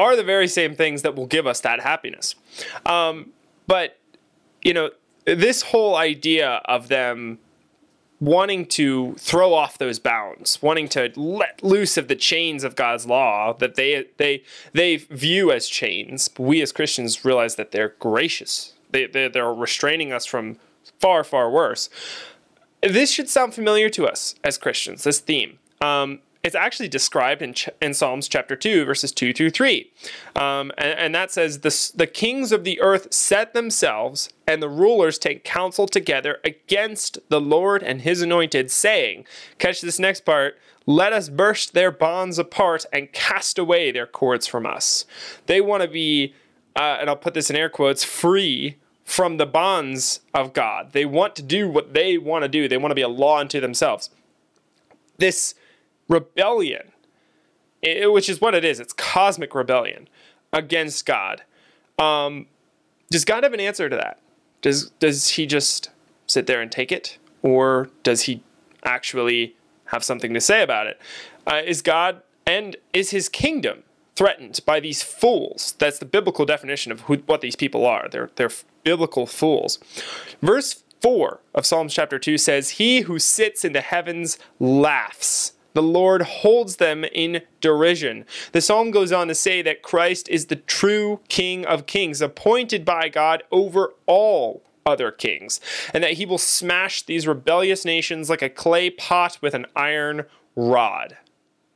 are 0.00 0.16
the 0.16 0.24
very 0.34 0.48
same 0.48 0.74
things 0.74 1.02
that 1.02 1.14
will 1.16 1.26
give 1.36 1.46
us 1.46 1.60
that 1.60 1.78
happiness. 1.80 2.34
Um, 2.86 3.14
but, 3.66 3.98
you 4.62 4.74
know, 4.74 4.90
this 5.24 5.62
whole 5.62 5.94
idea 5.96 6.62
of 6.64 6.88
them 6.88 7.38
wanting 8.20 8.66
to 8.66 9.14
throw 9.18 9.54
off 9.54 9.78
those 9.78 9.98
bounds, 9.98 10.60
wanting 10.60 10.88
to 10.88 11.10
let 11.16 11.62
loose 11.62 11.96
of 11.96 12.08
the 12.08 12.16
chains 12.16 12.64
of 12.64 12.76
God's 12.76 13.06
law 13.06 13.54
that 13.54 13.74
they 13.76 14.06
they 14.16 14.42
they 14.72 14.96
view 14.96 15.50
as 15.50 15.68
chains. 15.68 16.28
We 16.38 16.62
as 16.62 16.72
Christians 16.72 17.24
realize 17.24 17.56
that 17.56 17.70
they're 17.72 17.94
gracious. 17.98 18.74
They, 18.90 19.06
they 19.06 19.28
they're 19.28 19.54
restraining 19.54 20.12
us 20.12 20.26
from 20.26 20.58
far 20.98 21.24
far 21.24 21.50
worse. 21.50 21.88
This 22.82 23.10
should 23.10 23.28
sound 23.28 23.54
familiar 23.54 23.88
to 23.90 24.06
us 24.06 24.34
as 24.44 24.58
Christians. 24.58 25.04
This 25.04 25.20
theme. 25.20 25.58
Um, 25.80 26.20
it's 26.42 26.54
actually 26.54 26.88
described 26.88 27.42
in, 27.42 27.54
in 27.82 27.92
Psalms 27.92 28.26
chapter 28.26 28.56
2, 28.56 28.84
verses 28.84 29.12
2 29.12 29.32
through 29.32 29.50
3. 29.50 29.92
Um, 30.36 30.72
and, 30.78 30.98
and, 30.98 31.14
that 31.14 31.30
says, 31.30 31.60
the, 31.60 31.92
the 31.94 32.06
kings 32.06 32.50
of 32.50 32.64
the 32.64 32.80
earth 32.80 33.12
set 33.12 33.52
themselves, 33.52 34.30
and 34.46 34.62
the 34.62 34.68
rulers 34.68 35.18
take 35.18 35.44
counsel 35.44 35.86
together 35.86 36.38
against 36.42 37.18
the 37.28 37.40
Lord 37.40 37.82
and 37.82 38.02
his 38.02 38.22
anointed, 38.22 38.70
saying, 38.70 39.26
Catch 39.58 39.82
this 39.82 39.98
next 39.98 40.24
part, 40.24 40.58
let 40.86 41.12
us 41.12 41.28
burst 41.28 41.74
their 41.74 41.90
bonds 41.90 42.38
apart 42.38 42.86
and 42.92 43.12
cast 43.12 43.58
away 43.58 43.92
their 43.92 44.06
cords 44.06 44.46
from 44.46 44.64
us. 44.64 45.04
They 45.44 45.60
want 45.60 45.82
to 45.82 45.88
be, 45.88 46.34
uh, 46.74 46.98
and 47.00 47.10
I'll 47.10 47.16
put 47.16 47.34
this 47.34 47.50
in 47.50 47.56
air 47.56 47.68
quotes, 47.68 48.02
free 48.02 48.76
from 49.04 49.36
the 49.36 49.46
bonds 49.46 50.20
of 50.32 50.54
God. 50.54 50.92
They 50.92 51.04
want 51.04 51.36
to 51.36 51.42
do 51.42 51.68
what 51.68 51.92
they 51.92 52.16
want 52.16 52.44
to 52.44 52.48
do, 52.48 52.66
they 52.66 52.78
want 52.78 52.92
to 52.92 52.96
be 52.96 53.02
a 53.02 53.08
law 53.08 53.38
unto 53.38 53.60
themselves. 53.60 54.08
This 55.18 55.54
rebellion, 56.10 56.92
which 57.82 58.28
is 58.28 58.40
what 58.40 58.54
it 58.54 58.64
is, 58.64 58.80
it's 58.80 58.92
cosmic 58.92 59.54
rebellion 59.54 60.08
against 60.52 61.06
God. 61.06 61.42
Um, 61.98 62.46
does 63.10 63.24
God 63.24 63.44
have 63.44 63.54
an 63.54 63.60
answer 63.60 63.88
to 63.88 63.96
that? 63.96 64.20
Does 64.60 64.90
does 64.98 65.30
he 65.30 65.46
just 65.46 65.90
sit 66.26 66.46
there 66.46 66.60
and 66.60 66.70
take 66.70 66.92
it, 66.92 67.16
or 67.42 67.88
does 68.02 68.22
he 68.22 68.42
actually 68.84 69.56
have 69.86 70.04
something 70.04 70.34
to 70.34 70.40
say 70.40 70.62
about 70.62 70.86
it? 70.86 71.00
Uh, 71.46 71.62
is 71.64 71.80
God 71.80 72.22
and 72.46 72.76
is 72.92 73.10
his 73.10 73.28
kingdom 73.28 73.84
threatened 74.16 74.60
by 74.66 74.80
these 74.80 75.02
fools? 75.02 75.74
That's 75.78 75.98
the 75.98 76.04
biblical 76.04 76.44
definition 76.44 76.92
of 76.92 77.02
who, 77.02 77.16
what 77.26 77.40
these 77.40 77.56
people 77.56 77.86
are. 77.86 78.08
They're 78.10 78.30
they're 78.36 78.50
biblical 78.84 79.26
fools. 79.26 79.78
Verse 80.42 80.82
4 81.00 81.40
of 81.54 81.66
Psalms 81.66 81.94
chapter 81.94 82.18
2 82.18 82.38
says, 82.38 82.70
He 82.70 83.02
who 83.02 83.18
sits 83.18 83.64
in 83.64 83.72
the 83.72 83.80
heavens 83.80 84.38
laughs. 84.58 85.52
The 85.72 85.82
Lord 85.82 86.22
holds 86.22 86.76
them 86.76 87.04
in 87.04 87.42
derision. 87.60 88.24
The 88.52 88.60
psalm 88.60 88.90
goes 88.90 89.12
on 89.12 89.28
to 89.28 89.34
say 89.34 89.62
that 89.62 89.82
Christ 89.82 90.28
is 90.28 90.46
the 90.46 90.56
true 90.56 91.20
King 91.28 91.64
of 91.64 91.86
kings, 91.86 92.20
appointed 92.20 92.84
by 92.84 93.08
God 93.08 93.42
over 93.50 93.94
all 94.06 94.62
other 94.84 95.10
kings, 95.10 95.60
and 95.94 96.02
that 96.02 96.14
he 96.14 96.26
will 96.26 96.38
smash 96.38 97.02
these 97.02 97.26
rebellious 97.26 97.84
nations 97.84 98.30
like 98.30 98.42
a 98.42 98.48
clay 98.48 98.90
pot 98.90 99.38
with 99.40 99.54
an 99.54 99.66
iron 99.76 100.24
rod. 100.56 101.16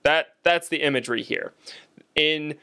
That, 0.02 0.34
that's 0.42 0.68
the 0.68 0.82
imagery 0.82 1.22
here. 1.22 1.52
In 2.14 2.56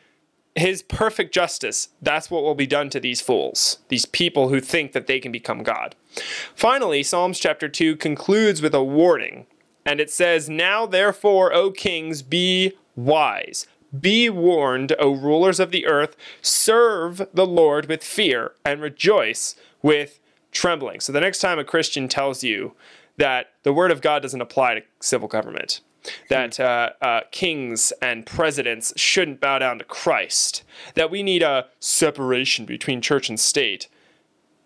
his 0.55 0.83
perfect 0.83 1.33
justice, 1.33 1.89
that's 2.01 2.29
what 2.29 2.43
will 2.43 2.55
be 2.55 2.67
done 2.67 2.89
to 2.89 2.99
these 2.99 3.21
fools, 3.21 3.79
these 3.87 4.05
people 4.05 4.49
who 4.49 4.59
think 4.59 4.91
that 4.91 5.07
they 5.07 5.19
can 5.19 5.31
become 5.31 5.63
God. 5.63 5.95
Finally, 6.55 7.03
Psalms 7.03 7.39
chapter 7.39 7.69
2 7.69 7.95
concludes 7.95 8.61
with 8.61 8.75
a 8.75 8.83
warning, 8.83 9.45
and 9.85 9.99
it 9.99 10.09
says, 10.09 10.49
Now 10.49 10.85
therefore, 10.85 11.53
O 11.53 11.71
kings, 11.71 12.21
be 12.21 12.73
wise. 12.95 13.67
Be 13.97 14.29
warned, 14.29 14.95
O 14.99 15.11
rulers 15.11 15.59
of 15.59 15.71
the 15.71 15.85
earth, 15.85 16.15
serve 16.41 17.27
the 17.33 17.45
Lord 17.45 17.87
with 17.87 18.03
fear 18.03 18.53
and 18.63 18.81
rejoice 18.81 19.55
with 19.81 20.19
trembling. 20.51 21.01
So 21.01 21.11
the 21.11 21.19
next 21.19 21.39
time 21.39 21.59
a 21.59 21.63
Christian 21.63 22.07
tells 22.07 22.43
you 22.43 22.73
that 23.17 23.51
the 23.63 23.73
word 23.73 23.91
of 23.91 24.01
God 24.01 24.21
doesn't 24.21 24.41
apply 24.41 24.75
to 24.75 24.81
civil 25.01 25.27
government, 25.27 25.81
that 26.29 26.59
uh, 26.59 26.91
uh, 27.01 27.21
kings 27.31 27.91
and 28.01 28.25
presidents 28.25 28.93
shouldn't 28.95 29.41
bow 29.41 29.59
down 29.59 29.77
to 29.79 29.85
Christ, 29.85 30.63
that 30.95 31.11
we 31.11 31.21
need 31.21 31.43
a 31.43 31.67
separation 31.79 32.65
between 32.65 33.01
church 33.01 33.27
and 33.29 33.39
state, 33.39 33.87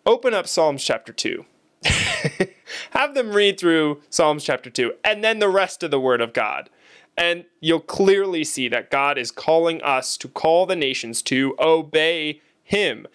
open 0.06 0.34
up 0.34 0.48
Psalms 0.48 0.84
chapter 0.84 1.12
2. 1.12 1.46
Have 2.92 3.14
them 3.14 3.32
read 3.32 3.60
through 3.60 4.02
Psalms 4.10 4.44
chapter 4.44 4.70
2 4.70 4.94
and 5.04 5.24
then 5.24 5.40
the 5.40 5.50
rest 5.50 5.84
of 5.84 5.92
the 5.92 6.00
Word 6.00 6.22
of 6.22 6.34
God. 6.34 6.70
And 7.18 7.46
you'll 7.62 7.80
clearly 7.80 8.44
see 8.44 8.68
that 8.70 8.92
God 8.92 9.18
is 9.18 9.32
calling 9.32 9.82
us 9.82 10.18
to 10.18 10.28
call 10.28 10.66
the 10.66 10.76
nations 10.76 11.22
to 11.24 11.56
obey 11.60 12.42
Him. 12.64 13.08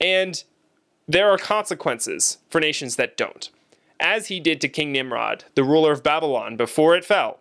And 0.00 0.42
there 1.08 1.30
are 1.30 1.38
consequences 1.38 2.38
for 2.50 2.60
nations 2.60 2.96
that 2.96 3.16
don't. 3.16 3.50
As 3.98 4.28
he 4.28 4.38
did 4.38 4.60
to 4.60 4.68
King 4.68 4.92
Nimrod, 4.92 5.44
the 5.54 5.64
ruler 5.64 5.90
of 5.90 6.02
Babylon, 6.02 6.56
before 6.56 6.94
it 6.94 7.04
fell. 7.04 7.38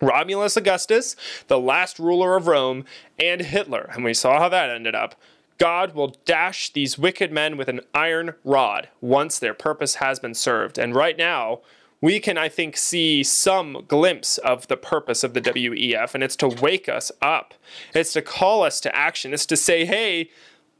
Romulus 0.00 0.56
Augustus, 0.56 1.16
the 1.48 1.58
last 1.58 1.98
ruler 1.98 2.36
of 2.36 2.46
Rome, 2.46 2.84
and 3.18 3.40
Hitler, 3.40 3.90
and 3.92 4.04
we 4.04 4.14
saw 4.14 4.38
how 4.38 4.48
that 4.48 4.70
ended 4.70 4.94
up. 4.94 5.14
God 5.58 5.94
will 5.94 6.16
dash 6.24 6.72
these 6.72 6.98
wicked 6.98 7.30
men 7.30 7.56
with 7.56 7.68
an 7.68 7.80
iron 7.94 8.34
rod 8.44 8.88
once 9.00 9.38
their 9.38 9.54
purpose 9.54 9.96
has 9.96 10.18
been 10.18 10.34
served. 10.34 10.78
And 10.78 10.94
right 10.94 11.16
now, 11.16 11.60
we 12.00 12.20
can, 12.20 12.36
I 12.36 12.48
think, 12.48 12.76
see 12.76 13.22
some 13.22 13.84
glimpse 13.88 14.36
of 14.38 14.68
the 14.68 14.76
purpose 14.76 15.24
of 15.24 15.32
the 15.32 15.40
WEF, 15.40 16.14
and 16.14 16.22
it's 16.22 16.36
to 16.36 16.48
wake 16.48 16.88
us 16.88 17.10
up. 17.22 17.54
It's 17.94 18.12
to 18.12 18.20
call 18.20 18.62
us 18.62 18.80
to 18.80 18.94
action. 18.94 19.32
It's 19.32 19.46
to 19.46 19.56
say, 19.56 19.86
hey, 19.86 20.28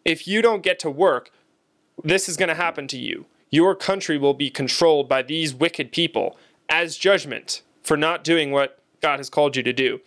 if 0.04 0.28
you 0.28 0.42
don't 0.42 0.62
get 0.62 0.78
to 0.80 0.90
work, 0.90 1.30
this 2.02 2.28
is 2.28 2.36
going 2.36 2.50
to 2.50 2.54
happen 2.54 2.88
to 2.88 2.98
you. 2.98 3.26
Your 3.50 3.74
country 3.74 4.18
will 4.18 4.34
be 4.34 4.50
controlled 4.50 5.08
by 5.08 5.22
these 5.22 5.54
wicked 5.54 5.92
people 5.92 6.36
as 6.68 6.96
judgment 6.96 7.62
for 7.82 7.96
not 7.96 8.24
doing 8.24 8.50
what 8.50 8.80
God 9.00 9.18
has 9.18 9.30
called 9.30 9.56
you 9.56 9.62
to 9.62 9.72
do. 9.72 10.00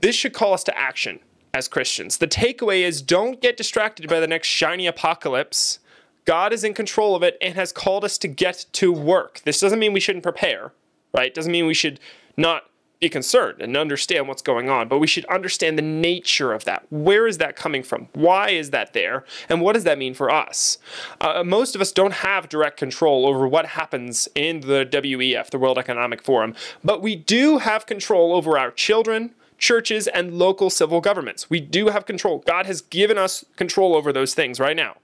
This 0.00 0.14
should 0.14 0.32
call 0.32 0.52
us 0.52 0.64
to 0.64 0.78
action 0.78 1.20
as 1.52 1.68
Christians. 1.68 2.18
The 2.18 2.28
takeaway 2.28 2.82
is 2.82 3.02
don't 3.02 3.40
get 3.40 3.56
distracted 3.56 4.08
by 4.08 4.20
the 4.20 4.26
next 4.26 4.48
shiny 4.48 4.86
apocalypse. 4.86 5.78
God 6.24 6.52
is 6.52 6.64
in 6.64 6.74
control 6.74 7.16
of 7.16 7.22
it 7.22 7.36
and 7.40 7.54
has 7.54 7.72
called 7.72 8.04
us 8.04 8.18
to 8.18 8.28
get 8.28 8.66
to 8.72 8.92
work. 8.92 9.40
This 9.44 9.60
doesn't 9.60 9.78
mean 9.78 9.92
we 9.92 10.00
shouldn't 10.00 10.22
prepare, 10.22 10.72
right? 11.12 11.34
Doesn't 11.34 11.50
mean 11.50 11.66
we 11.66 11.74
should 11.74 11.98
not 12.36 12.64
be 13.00 13.08
concerned 13.08 13.62
and 13.62 13.76
understand 13.76 14.28
what's 14.28 14.42
going 14.42 14.68
on, 14.68 14.86
but 14.86 14.98
we 14.98 15.06
should 15.06 15.24
understand 15.24 15.78
the 15.78 15.82
nature 15.82 16.52
of 16.52 16.64
that. 16.66 16.84
Where 16.90 17.26
is 17.26 17.38
that 17.38 17.56
coming 17.56 17.82
from? 17.82 18.08
Why 18.12 18.50
is 18.50 18.70
that 18.70 18.92
there? 18.92 19.24
And 19.48 19.62
what 19.62 19.72
does 19.72 19.84
that 19.84 19.96
mean 19.98 20.12
for 20.12 20.30
us? 20.30 20.76
Uh, 21.20 21.42
most 21.42 21.74
of 21.74 21.80
us 21.80 21.92
don't 21.92 22.12
have 22.12 22.50
direct 22.50 22.76
control 22.76 23.26
over 23.26 23.48
what 23.48 23.64
happens 23.64 24.28
in 24.34 24.60
the 24.60 24.86
WEF, 24.92 25.48
the 25.48 25.58
World 25.58 25.78
Economic 25.78 26.22
Forum, 26.22 26.54
but 26.84 27.00
we 27.00 27.16
do 27.16 27.58
have 27.58 27.86
control 27.86 28.34
over 28.34 28.58
our 28.58 28.70
children, 28.70 29.34
churches, 29.60 30.08
and 30.08 30.34
local 30.34 30.70
civil 30.70 31.00
governments. 31.00 31.48
We 31.48 31.60
do 31.60 31.88
have 31.88 32.06
control. 32.06 32.42
God 32.46 32.66
has 32.66 32.80
given 32.80 33.16
us 33.16 33.44
control 33.54 33.94
over 33.94 34.12
those 34.12 34.34
things 34.34 34.58
right 34.58 34.76
now. 34.76 34.96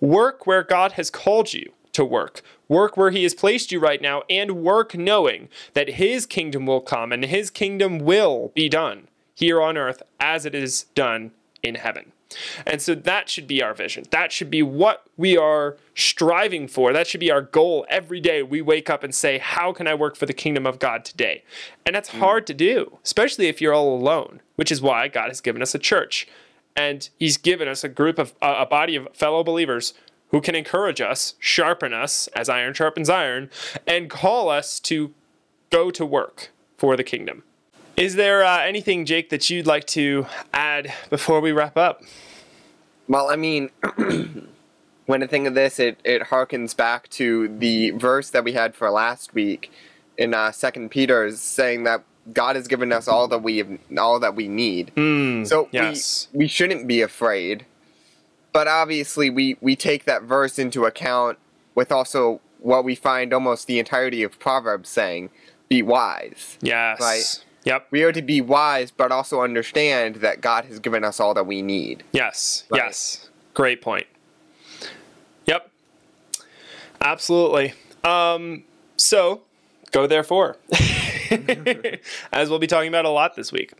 Work 0.00 0.46
where 0.46 0.62
God 0.62 0.92
has 0.92 1.08
called 1.08 1.54
you 1.54 1.72
to 1.92 2.04
work. 2.04 2.42
Work 2.68 2.96
where 2.96 3.10
He 3.10 3.22
has 3.22 3.34
placed 3.34 3.72
you 3.72 3.78
right 3.78 4.02
now, 4.02 4.22
and 4.28 4.62
work 4.62 4.94
knowing 4.94 5.48
that 5.72 5.94
His 5.94 6.26
kingdom 6.26 6.66
will 6.66 6.80
come 6.80 7.12
and 7.12 7.24
His 7.24 7.48
kingdom 7.48 7.98
will 8.00 8.50
be 8.54 8.68
done 8.68 9.08
here 9.34 9.62
on 9.62 9.78
earth 9.78 10.02
as 10.20 10.44
it 10.44 10.54
is 10.54 10.84
done 10.94 11.30
in 11.62 11.76
heaven. 11.76 12.12
And 12.66 12.80
so 12.80 12.94
that 12.94 13.28
should 13.28 13.46
be 13.46 13.62
our 13.62 13.74
vision. 13.74 14.04
That 14.10 14.32
should 14.32 14.50
be 14.50 14.62
what 14.62 15.06
we 15.16 15.36
are 15.36 15.76
striving 15.94 16.68
for. 16.68 16.92
That 16.92 17.06
should 17.06 17.20
be 17.20 17.30
our 17.30 17.42
goal 17.42 17.86
every 17.88 18.20
day. 18.20 18.42
We 18.42 18.62
wake 18.62 18.90
up 18.90 19.02
and 19.02 19.14
say, 19.14 19.38
How 19.38 19.72
can 19.72 19.86
I 19.86 19.94
work 19.94 20.16
for 20.16 20.26
the 20.26 20.32
kingdom 20.32 20.66
of 20.66 20.78
God 20.78 21.04
today? 21.04 21.44
And 21.84 21.94
that's 21.94 22.10
mm. 22.10 22.18
hard 22.18 22.46
to 22.48 22.54
do, 22.54 22.98
especially 23.04 23.46
if 23.46 23.60
you're 23.60 23.74
all 23.74 23.94
alone, 23.94 24.40
which 24.56 24.72
is 24.72 24.82
why 24.82 25.08
God 25.08 25.28
has 25.28 25.40
given 25.40 25.62
us 25.62 25.74
a 25.74 25.78
church. 25.78 26.26
And 26.76 27.08
He's 27.18 27.36
given 27.36 27.68
us 27.68 27.84
a 27.84 27.88
group 27.88 28.18
of, 28.18 28.34
a 28.40 28.66
body 28.66 28.96
of 28.96 29.08
fellow 29.12 29.44
believers 29.44 29.94
who 30.32 30.40
can 30.40 30.54
encourage 30.54 31.00
us, 31.00 31.34
sharpen 31.38 31.92
us 31.92 32.26
as 32.28 32.48
iron 32.48 32.72
sharpens 32.74 33.10
iron, 33.10 33.50
and 33.86 34.08
call 34.08 34.48
us 34.48 34.80
to 34.80 35.12
go 35.70 35.90
to 35.90 36.04
work 36.04 36.50
for 36.76 36.96
the 36.96 37.04
kingdom. 37.04 37.44
Is 37.96 38.14
there 38.14 38.44
uh, 38.44 38.60
anything, 38.60 39.04
Jake, 39.04 39.30
that 39.30 39.48
you'd 39.50 39.66
like 39.66 39.86
to 39.88 40.26
add 40.52 40.92
before 41.10 41.40
we 41.40 41.52
wrap 41.52 41.76
up? 41.76 42.02
Well, 43.08 43.28
I 43.28 43.36
mean, 43.36 43.70
when 45.06 45.22
I 45.22 45.26
think 45.26 45.46
of 45.46 45.54
this, 45.54 45.78
it, 45.78 45.98
it 46.04 46.22
harkens 46.22 46.76
back 46.76 47.08
to 47.10 47.48
the 47.48 47.90
verse 47.90 48.30
that 48.30 48.44
we 48.44 48.52
had 48.52 48.74
for 48.74 48.90
last 48.90 49.34
week 49.34 49.70
in 50.16 50.34
uh, 50.34 50.52
Second 50.52 50.90
Peter's 50.90 51.40
saying 51.40 51.84
that 51.84 52.04
God 52.32 52.56
has 52.56 52.68
given 52.68 52.92
us 52.92 53.08
all 53.08 53.28
that 53.28 53.42
we 53.42 53.58
have, 53.58 53.78
all 53.98 54.20
that 54.20 54.34
we 54.34 54.48
need. 54.48 54.92
Mm, 54.96 55.46
so 55.46 55.68
yes. 55.72 56.28
we, 56.32 56.40
we 56.40 56.48
shouldn't 56.48 56.86
be 56.86 57.02
afraid 57.02 57.66
but 58.52 58.68
obviously 58.68 59.30
we 59.30 59.56
we 59.60 59.74
take 59.74 60.04
that 60.04 60.22
verse 60.22 60.58
into 60.58 60.84
account 60.84 61.38
with 61.74 61.90
also 61.90 62.40
what 62.60 62.84
we 62.84 62.94
find 62.94 63.32
almost 63.32 63.66
the 63.66 63.78
entirety 63.78 64.22
of 64.22 64.38
Proverbs 64.38 64.88
saying, 64.88 65.30
"Be 65.68 65.82
wise." 65.82 66.58
Yes. 66.60 67.00
Right. 67.00 67.44
Yep. 67.64 67.88
We 67.90 68.02
are 68.02 68.12
to 68.12 68.22
be 68.22 68.40
wise, 68.40 68.90
but 68.90 69.12
also 69.12 69.40
understand 69.40 70.16
that 70.16 70.40
God 70.40 70.64
has 70.64 70.78
given 70.78 71.04
us 71.04 71.20
all 71.20 71.34
that 71.34 71.46
we 71.46 71.62
need. 71.62 72.02
Yes. 72.12 72.64
Right? 72.70 72.82
Yes. 72.84 73.30
Great 73.54 73.80
point. 73.80 74.06
Yep. 75.46 75.70
Absolutely. 77.00 77.74
Um, 78.04 78.64
so 78.96 79.42
go 79.92 80.06
therefore, 80.06 80.56
as 82.32 82.50
we'll 82.50 82.58
be 82.58 82.66
talking 82.66 82.88
about 82.88 83.04
a 83.04 83.10
lot 83.10 83.36
this 83.36 83.52
week. 83.52 83.72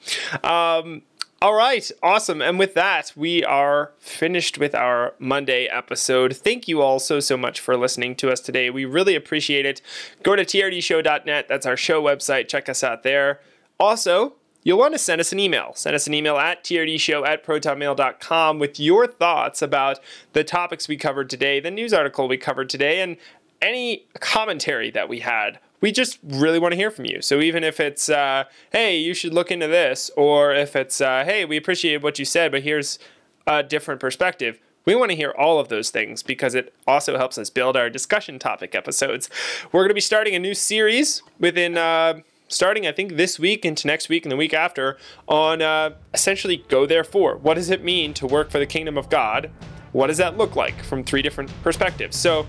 Um, 0.45 1.03
all 1.41 1.55
right, 1.55 1.91
awesome. 2.05 2.41
And 2.41 2.57
with 2.57 2.75
that, 2.75 3.13
we 3.17 3.43
are 3.43 3.91
finished 3.99 4.59
with 4.59 4.77
our 4.77 5.15
Monday 5.19 5.67
episode. 5.67 6.37
Thank 6.37 6.69
you 6.69 6.81
all 6.83 7.01
so, 7.01 7.19
so 7.19 7.37
much 7.37 7.59
for 7.59 7.77
listening 7.77 8.15
to 8.17 8.31
us 8.31 8.39
today. 8.39 8.71
We 8.71 8.85
really 8.85 9.17
appreciate 9.17 9.67
it. 9.67 9.83
Go 10.23 10.37
to 10.37 10.45
trdshow.net. 10.45 11.49
That's 11.49 11.67
our 11.67 11.77
show 11.77 12.01
website. 12.01 12.47
Check 12.47 12.69
us 12.69 12.85
out 12.85 13.03
there. 13.03 13.41
Also, 13.83 14.35
you'll 14.63 14.79
want 14.79 14.95
to 14.95 14.99
send 14.99 15.21
us 15.21 15.33
an 15.33 15.41
email. 15.41 15.73
Send 15.75 15.97
us 15.97 16.07
an 16.07 16.15
email 16.15 16.37
at 16.37 16.63
trdshow 16.63 17.27
at 17.27 17.45
protonmail.com 17.45 18.61
with 18.61 18.79
your 18.79 19.09
thoughts 19.09 19.61
about 19.61 19.99
the 20.35 20.45
topics 20.45 20.87
we 20.87 20.97
covered 20.97 21.29
today, 21.29 21.59
the 21.59 21.69
news 21.69 21.93
article 21.93 22.29
we 22.29 22.37
covered 22.37 22.71
today, 22.71 23.01
and 23.01 23.17
any 23.61 24.07
commentary 24.21 24.89
that 24.93 25.09
we 25.09 25.19
had 25.19 25.59
we 25.81 25.91
just 25.91 26.21
really 26.23 26.61
want 26.61 26.71
to 26.71 26.77
hear 26.77 26.93
from 26.93 27.07
you. 27.07 27.21
So 27.21 27.41
even 27.41 27.65
if 27.65 27.81
it's, 27.81 28.09
uh, 28.09 28.45
hey, 28.71 28.99
you 28.99 29.15
should 29.15 29.35
look 29.35 29.51
into 29.51 29.67
this, 29.67 30.13
or 30.17 30.55
if 30.55 30.77
it's, 30.77 31.01
uh, 31.01 31.25
hey, 31.25 31.45
we 31.45 31.57
appreciate 31.57 32.05
what 32.05 32.21
you 32.21 32.25
said, 32.25 32.53
but 32.53 32.63
here's 32.63 33.01
a 33.49 33.65
different 33.65 34.01
perspective, 34.01 34.61
We 34.85 34.95
want 34.95 35.11
to 35.11 35.17
hear 35.17 35.33
all 35.37 35.59
of 35.59 35.69
those 35.69 35.91
things 35.91 36.23
because 36.23 36.55
it 36.55 36.73
also 36.87 37.17
helps 37.17 37.37
us 37.37 37.51
build 37.51 37.77
our 37.77 37.91
discussion 37.91 38.39
topic 38.39 38.75
episodes. 38.75 39.29
We're 39.71 39.83
going 39.83 39.91
to 39.91 39.95
be 39.95 40.01
starting 40.01 40.37
a 40.37 40.39
new 40.39 40.55
series 40.55 41.23
within. 41.41 41.77
Uh, 41.77 42.21
starting 42.53 42.87
I 42.87 42.93
think 42.93 43.17
this 43.17 43.39
week 43.39 43.65
into 43.65 43.87
next 43.87 44.09
week 44.09 44.25
and 44.25 44.33
the 44.33 44.37
week 44.37 44.55
after 44.55 44.97
on 45.29 45.63
uh, 45.63 45.91
essentially 46.13 46.65
go 46.69 46.87
therefore. 46.87 47.37
What 47.37 47.55
does 47.55 47.71
it 47.71 47.83
mean 47.83 48.15
to 48.15 48.27
work 48.27 48.51
for 48.51 48.59
the 48.59 48.67
kingdom 48.67 48.99
of 48.99 49.09
God? 49.09 49.51
What 49.93 50.07
does 50.07 50.19
that 50.19 50.39
look 50.39 50.57
like 50.57 50.83
from 50.83 51.05
three 51.05 51.23
different 51.23 51.51
perspectives? 51.63 52.17
So 52.17 52.47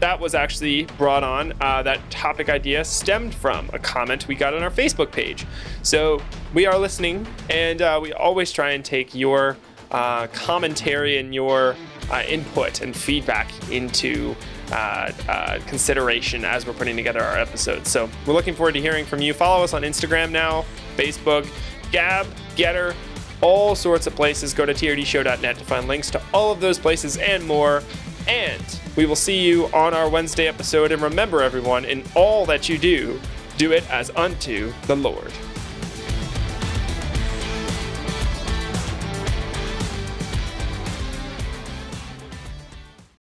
that 0.00 0.20
was 0.20 0.34
actually 0.34 0.84
brought 0.96 1.24
on. 1.24 1.52
Uh, 1.60 1.82
that 1.82 1.98
topic 2.10 2.48
idea 2.48 2.84
stemmed 2.84 3.34
from 3.34 3.68
a 3.72 3.78
comment 3.78 4.28
we 4.28 4.34
got 4.34 4.54
on 4.54 4.62
our 4.62 4.70
Facebook 4.70 5.10
page. 5.10 5.46
So 5.82 6.22
we 6.54 6.66
are 6.66 6.78
listening, 6.78 7.26
and 7.50 7.82
uh, 7.82 7.98
we 8.00 8.12
always 8.12 8.52
try 8.52 8.70
and 8.70 8.84
take 8.84 9.14
your 9.14 9.56
uh, 9.90 10.26
commentary 10.28 11.18
and 11.18 11.34
your 11.34 11.74
uh, 12.10 12.22
input 12.28 12.80
and 12.80 12.94
feedback 12.94 13.50
into 13.70 14.36
uh, 14.72 15.12
uh, 15.28 15.58
consideration 15.66 16.44
as 16.44 16.66
we're 16.66 16.72
putting 16.72 16.96
together 16.96 17.20
our 17.20 17.38
episodes. 17.38 17.90
So 17.90 18.08
we're 18.26 18.34
looking 18.34 18.54
forward 18.54 18.72
to 18.72 18.80
hearing 18.80 19.04
from 19.04 19.20
you. 19.20 19.32
Follow 19.32 19.64
us 19.64 19.72
on 19.72 19.82
Instagram 19.82 20.30
now, 20.30 20.64
Facebook, 20.96 21.48
Gab, 21.90 22.26
Gettr, 22.56 22.94
all 23.40 23.74
sorts 23.74 24.06
of 24.06 24.14
places. 24.14 24.52
Go 24.54 24.66
to 24.66 24.74
trdshow.net 24.74 25.58
to 25.58 25.64
find 25.64 25.88
links 25.88 26.10
to 26.10 26.22
all 26.34 26.52
of 26.52 26.60
those 26.60 26.78
places 26.78 27.16
and 27.16 27.44
more. 27.44 27.82
And 28.26 28.80
we 28.96 29.06
will 29.06 29.16
see 29.16 29.40
you 29.40 29.66
on 29.68 29.94
our 29.94 30.08
Wednesday 30.08 30.48
episode. 30.48 30.92
And 30.92 31.00
remember, 31.00 31.40
everyone, 31.40 31.84
in 31.84 32.02
all 32.14 32.44
that 32.46 32.68
you 32.68 32.76
do, 32.76 33.18
do 33.56 33.72
it 33.72 33.88
as 33.90 34.10
unto 34.10 34.72
the 34.86 34.96
Lord. 34.96 35.32